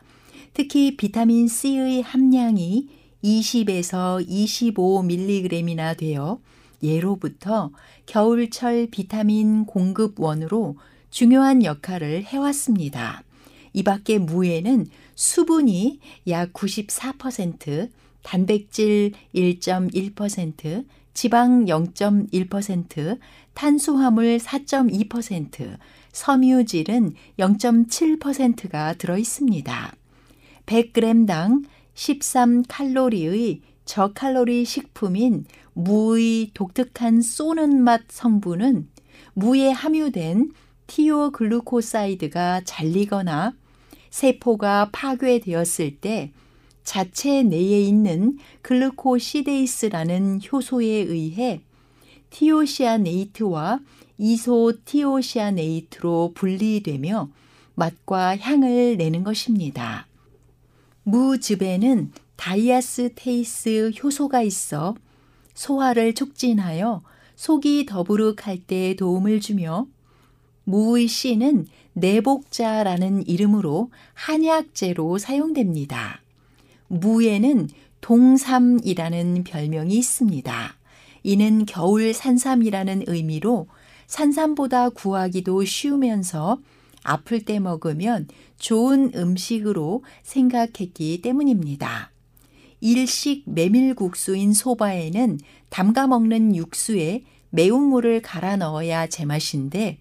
특히 0.53 0.97
비타민 0.97 1.49
C의 1.49 2.03
함량이 2.03 2.88
20에서 3.22 4.26
25mg이나 4.28 5.97
되어 5.97 6.40
예로부터 6.82 7.70
겨울철 8.05 8.88
비타민 8.90 9.64
공급원으로 9.64 10.76
중요한 11.11 11.64
역할을 11.64 12.24
해왔습니다. 12.24 13.22
이 13.72 13.82
밖에 13.82 14.18
무에는 14.18 14.86
수분이 15.14 16.01
약 16.28 16.53
94%, 16.53 17.90
단백질 18.22 19.12
1.1%, 19.34 20.84
지방 21.14 21.64
0.1%, 21.64 23.18
탄수화물 23.55 24.36
4.2%, 24.38 25.78
섬유질은 26.16 27.12
0.7%가 27.38 28.94
들어 28.94 29.18
있습니다. 29.18 29.92
100g당 30.64 31.64
13칼로리의 31.94 33.60
저칼로리 33.84 34.64
식품인 34.64 35.44
무의 35.74 36.52
독특한 36.54 37.20
쏘는 37.20 37.82
맛 37.82 38.00
성분은 38.08 38.88
무에 39.34 39.70
함유된 39.70 40.52
티오글루코사이드가 40.86 42.62
잘리거나 42.64 43.52
세포가 44.08 44.88
파괴되었을 44.92 45.98
때 45.98 46.32
자체 46.82 47.42
내에 47.42 47.82
있는 47.82 48.38
글루코시데이스라는 48.62 50.40
효소에 50.50 50.86
의해 50.86 51.60
티오시아네이트와 52.30 53.80
이소티오시아네이트로 54.18 55.72
분리되며 56.34 57.28
맛과 57.74 58.36
향을 58.38 58.96
내는 58.96 59.22
것입니다. 59.24 60.06
무즙에는 61.04 62.12
다이아스테이스 62.36 63.92
효소가 64.02 64.42
있어 64.42 64.94
소화를 65.54 66.14
촉진하여 66.14 67.02
속이 67.36 67.86
더부룩할 67.86 68.58
때 68.66 68.94
도움을 68.96 69.40
주며 69.40 69.86
무의 70.64 71.06
씨는 71.06 71.66
내복자라는 71.92 73.26
이름으로 73.28 73.90
한약재로 74.14 75.18
사용됩니다. 75.18 76.20
무에는 76.88 77.68
동삼이라는 78.00 79.44
별명이 79.44 79.96
있습니다. 79.98 80.76
이는 81.22 81.66
겨울 81.66 82.12
산삼이라는 82.12 83.04
의미로 83.06 83.66
산삼보다 84.07 84.90
구하기도 84.90 85.64
쉬우면서 85.64 86.59
아플 87.02 87.44
때 87.44 87.59
먹으면 87.61 88.26
좋은 88.59 89.12
음식으로 89.14 90.04
생각했기 90.22 91.22
때문입니다. 91.22 92.11
일식 92.80 93.44
메밀국수인 93.46 94.52
소바에는 94.52 95.38
담가 95.68 96.07
먹는 96.07 96.57
육수에 96.57 97.22
매운물을 97.50 98.22
갈아 98.22 98.57
넣어야 98.57 99.07
제맛인데 99.07 99.98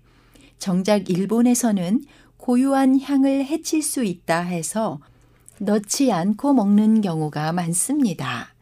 정작 0.57 1.09
일본에서는 1.09 2.03
고유한 2.37 2.99
향을 2.99 3.45
해칠 3.45 3.81
수 3.81 4.03
있다 4.03 4.41
해서 4.41 4.99
넣지 5.59 6.11
않고 6.11 6.53
먹는 6.53 7.01
경우가 7.01 7.53
많습니다. 7.53 8.54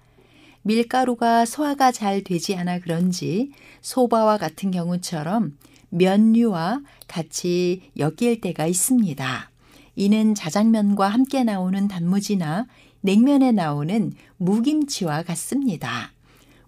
밀가루가 0.63 1.45
소화가 1.45 1.91
잘 1.91 2.23
되지 2.23 2.55
않아 2.55 2.79
그런지 2.79 3.51
소바와 3.81 4.37
같은 4.37 4.71
경우처럼 4.71 5.57
면류와 5.89 6.81
같이 7.07 7.83
엮일 7.97 8.41
때가 8.41 8.65
있습니다. 8.65 9.51
이는 9.95 10.33
자장면과 10.33 11.07
함께 11.07 11.43
나오는 11.43 11.87
단무지나 11.87 12.65
냉면에 13.01 13.51
나오는 13.51 14.11
무김치와 14.37 15.23
같습니다. 15.23 16.13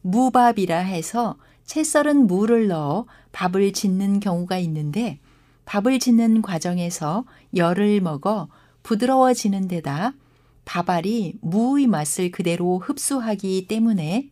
무밥이라 0.02 0.78
해서 0.78 1.38
채 1.66 1.84
썰은 1.84 2.28
무를 2.28 2.68
넣어 2.68 3.06
밥을 3.32 3.74
짓는 3.74 4.20
경우가 4.20 4.58
있는데 4.60 5.20
밥을 5.66 5.98
짓는 5.98 6.42
과정에서 6.42 7.26
열을 7.56 8.02
먹어 8.02 8.50
부드러워지는 8.84 9.68
데다 9.68 10.14
밥알이 10.66 11.36
무의 11.42 11.88
맛을 11.88 12.32
그대로 12.32 12.80
흡수하기 12.80 13.68
때문에 13.68 14.30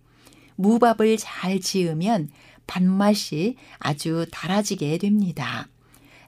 무밥을 0.56 1.18
잘 1.18 1.60
지으면 1.60 2.30
밥맛이 2.68 3.56
아주 3.80 4.26
달아지게 4.32 4.98
됩니다. 4.98 5.68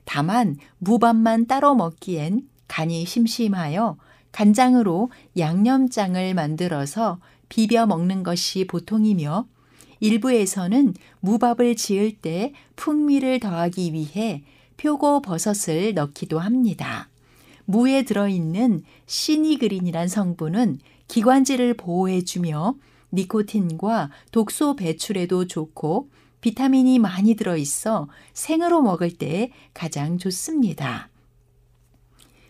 다만 0.06 0.58
무밥만 0.78 1.47
따로 1.47 1.76
먹기엔 1.76 2.47
간이 2.68 3.06
심심하여 3.06 3.97
간장으로 4.32 5.12
양념장을 5.38 6.34
만들어서 6.34 7.20
비벼 7.49 7.86
먹는 7.86 8.24
것이 8.24 8.66
보통이며 8.68 9.47
일부에서는 9.99 10.93
무밥을 11.22 11.76
지을 11.76 12.18
때 12.18 12.53
풍미를 12.76 13.39
더하기 13.39 13.93
위해 13.93 14.43
표고 14.78 15.22
버섯을 15.22 15.93
넣기도 15.93 16.39
합니다. 16.39 17.08
무에 17.66 18.03
들어있는 18.03 18.84
시니그린이란 19.05 20.07
성분은 20.07 20.80
기관지를 21.07 21.76
보호해주며 21.76 22.76
니코틴과 23.11 24.11
독소 24.32 24.76
배출에도 24.76 25.47
좋고 25.47 26.09
비타민이 26.41 26.99
많이 26.99 27.36
들어있어 27.36 28.07
생으로 28.34 28.82
먹을 28.82 29.11
때 29.11 29.51
가장 29.74 30.18
좋습니다. 30.18 31.09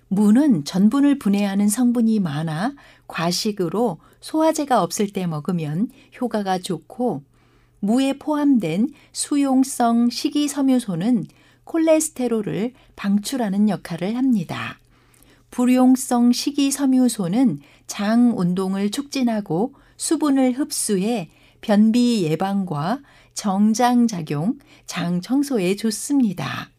무는 0.07 0.63
전분을 0.63 1.17
분해하는 1.17 1.67
성분이 1.67 2.19
많아 2.19 2.75
과식으로 3.07 3.99
소화제가 4.19 4.81
없을 4.83 5.11
때 5.11 5.25
먹으면 5.27 5.89
효과가 6.19 6.59
좋고 6.59 7.23
무에 7.79 8.17
포함된 8.17 8.89
수용성 9.11 10.09
식이섬유소는 10.09 11.25
콜레스테롤을 11.63 12.73
방출하는 12.95 13.69
역할을 13.69 14.15
합니다. 14.15 14.79
불용성 15.55 16.33
식이섬유소는 16.33 17.59
장 17.87 18.37
운동을 18.37 18.91
촉진하고 18.91 19.73
수분을 19.95 20.51
흡수해 20.51 21.29
변비 21.61 22.23
예방과 22.25 22.99
정장 23.33 24.05
작용, 24.05 24.59
장 24.85 25.21
청소에 25.21 25.77
좋습니다. 25.77 26.69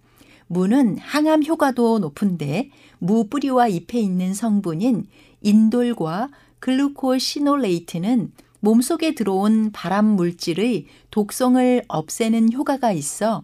무는 0.47 0.99
항암 0.99 1.45
효과도 1.45 1.99
높은데 2.01 2.69
무 2.99 3.29
뿌리와 3.29 3.69
잎에 3.69 3.99
있는 3.99 4.35
성분인 4.35 5.07
인돌과 5.41 6.29
글루코시놀레이트는 6.59 8.31
몸속에 8.61 9.15
들어온 9.15 9.73
발암 9.73 10.05
물질의 10.05 10.85
독성을 11.11 11.83
없애는 11.89 12.53
효과가 12.53 12.93
있어 12.93 13.43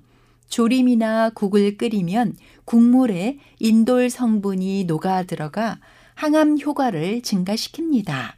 조림이나 0.52 1.30
국을 1.30 1.78
끓이면 1.78 2.36
국물에 2.66 3.38
인돌 3.58 4.10
성분이 4.10 4.84
녹아 4.84 5.22
들어가 5.22 5.80
항암 6.14 6.58
효과를 6.60 7.22
증가시킵니다. 7.22 8.34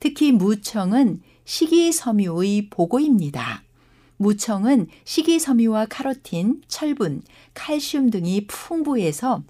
특히 0.00 0.32
무청은 0.32 1.22
식이섬유의 1.44 2.70
보고입니다. 2.70 3.62
무청은 4.16 4.88
식이섬유와 5.04 5.86
카로틴, 5.86 6.62
철분, 6.66 7.22
칼슘 7.54 8.10
등이 8.10 8.48
풍부해서 8.48 9.44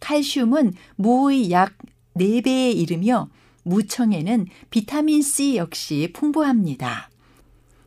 칼슘은 0.00 0.72
무의 0.96 1.52
약 1.52 1.78
4배에 2.16 2.74
이르며 2.74 3.28
무청에는 3.62 4.46
비타민C 4.70 5.54
역시 5.54 6.10
풍부합니다. 6.12 7.10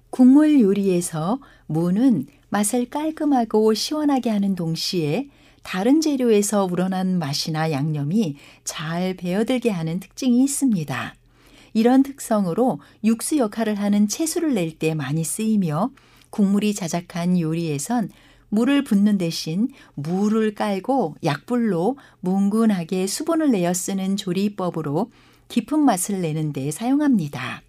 국물 0.09 0.61
요리에서 0.61 1.39
무는 1.65 2.27
맛을 2.49 2.89
깔끔하고 2.89 3.73
시원하게 3.73 4.29
하는 4.29 4.55
동시에 4.55 5.29
다른 5.63 5.99
재료에서 5.99 6.65
우러난 6.65 7.19
맛이나 7.19 7.71
양념이 7.71 8.37
잘 8.63 9.15
배어들게 9.15 9.69
하는 9.69 9.99
특징이 9.99 10.43
있습니다. 10.43 11.15
이런 11.73 12.03
특성으로 12.03 12.79
육수 13.03 13.37
역할을 13.37 13.75
하는 13.75 14.07
채소를 14.07 14.53
낼 14.53 14.79
때 14.79 14.93
많이 14.93 15.23
쓰이며 15.23 15.91
국물이 16.29 16.73
자작한 16.73 17.39
요리에선 17.39 18.09
물을 18.49 18.83
붓는 18.83 19.17
대신 19.17 19.67
물을 19.95 20.55
깔고 20.55 21.17
약불로 21.23 21.97
뭉근하게 22.21 23.07
수분을 23.07 23.51
내어 23.51 23.73
쓰는 23.73 24.15
조리법으로 24.15 25.11
깊은 25.49 25.79
맛을 25.79 26.21
내는 26.21 26.53
데 26.53 26.71
사용합니다. 26.71 27.61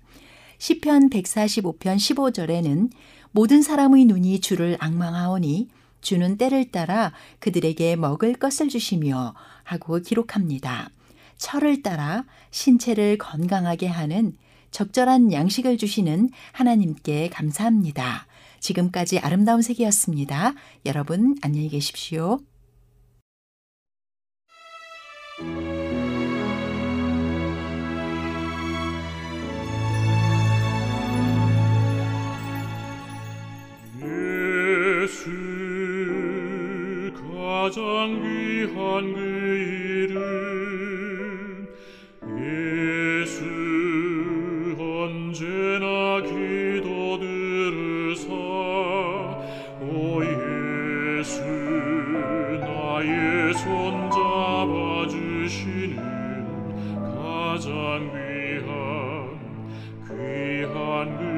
시편 0.59 1.11
145편 1.11 1.97
15절에는 1.97 2.91
모든 3.39 3.63
사람의 3.63 4.07
눈이 4.07 4.41
주를 4.41 4.77
악망하오니 4.81 5.69
주는 6.01 6.37
때를 6.37 6.73
따라 6.73 7.13
그들에게 7.39 7.95
먹을 7.95 8.33
것을 8.35 8.69
주시며 8.69 9.33
하고 9.63 10.01
기록합니다. 10.01 10.91
철을 11.37 11.85
따라 11.85 12.25
신체를 12.51 13.17
건강하게 13.17 13.87
하는 13.87 14.37
적절한 14.73 15.33
양식을 15.33 15.79
주시는 15.79 16.31
하나님께 16.51 17.29
감사합니다. 17.29 18.27
지금까지 18.59 19.21
아름다운 19.21 19.63
세계였습니다. 19.63 20.55
여러분 20.85 21.37
안녕히 21.41 21.69
계십시오. 21.69 22.41
가장 37.69 38.23
귀한 38.23 39.13
그 39.13 39.21
이름 40.01 40.17
예수 42.41 43.45
언제나 44.79 46.23
기도 46.23 47.19
들으사 47.19 48.33
오 49.83 50.25
예수 50.25 51.43
나의 52.63 53.53
손 53.53 53.67
잡아주시는 54.17 55.97
가장 56.97 57.69
귀한 58.15 58.65
귀한 60.09 61.19
그 61.19 61.38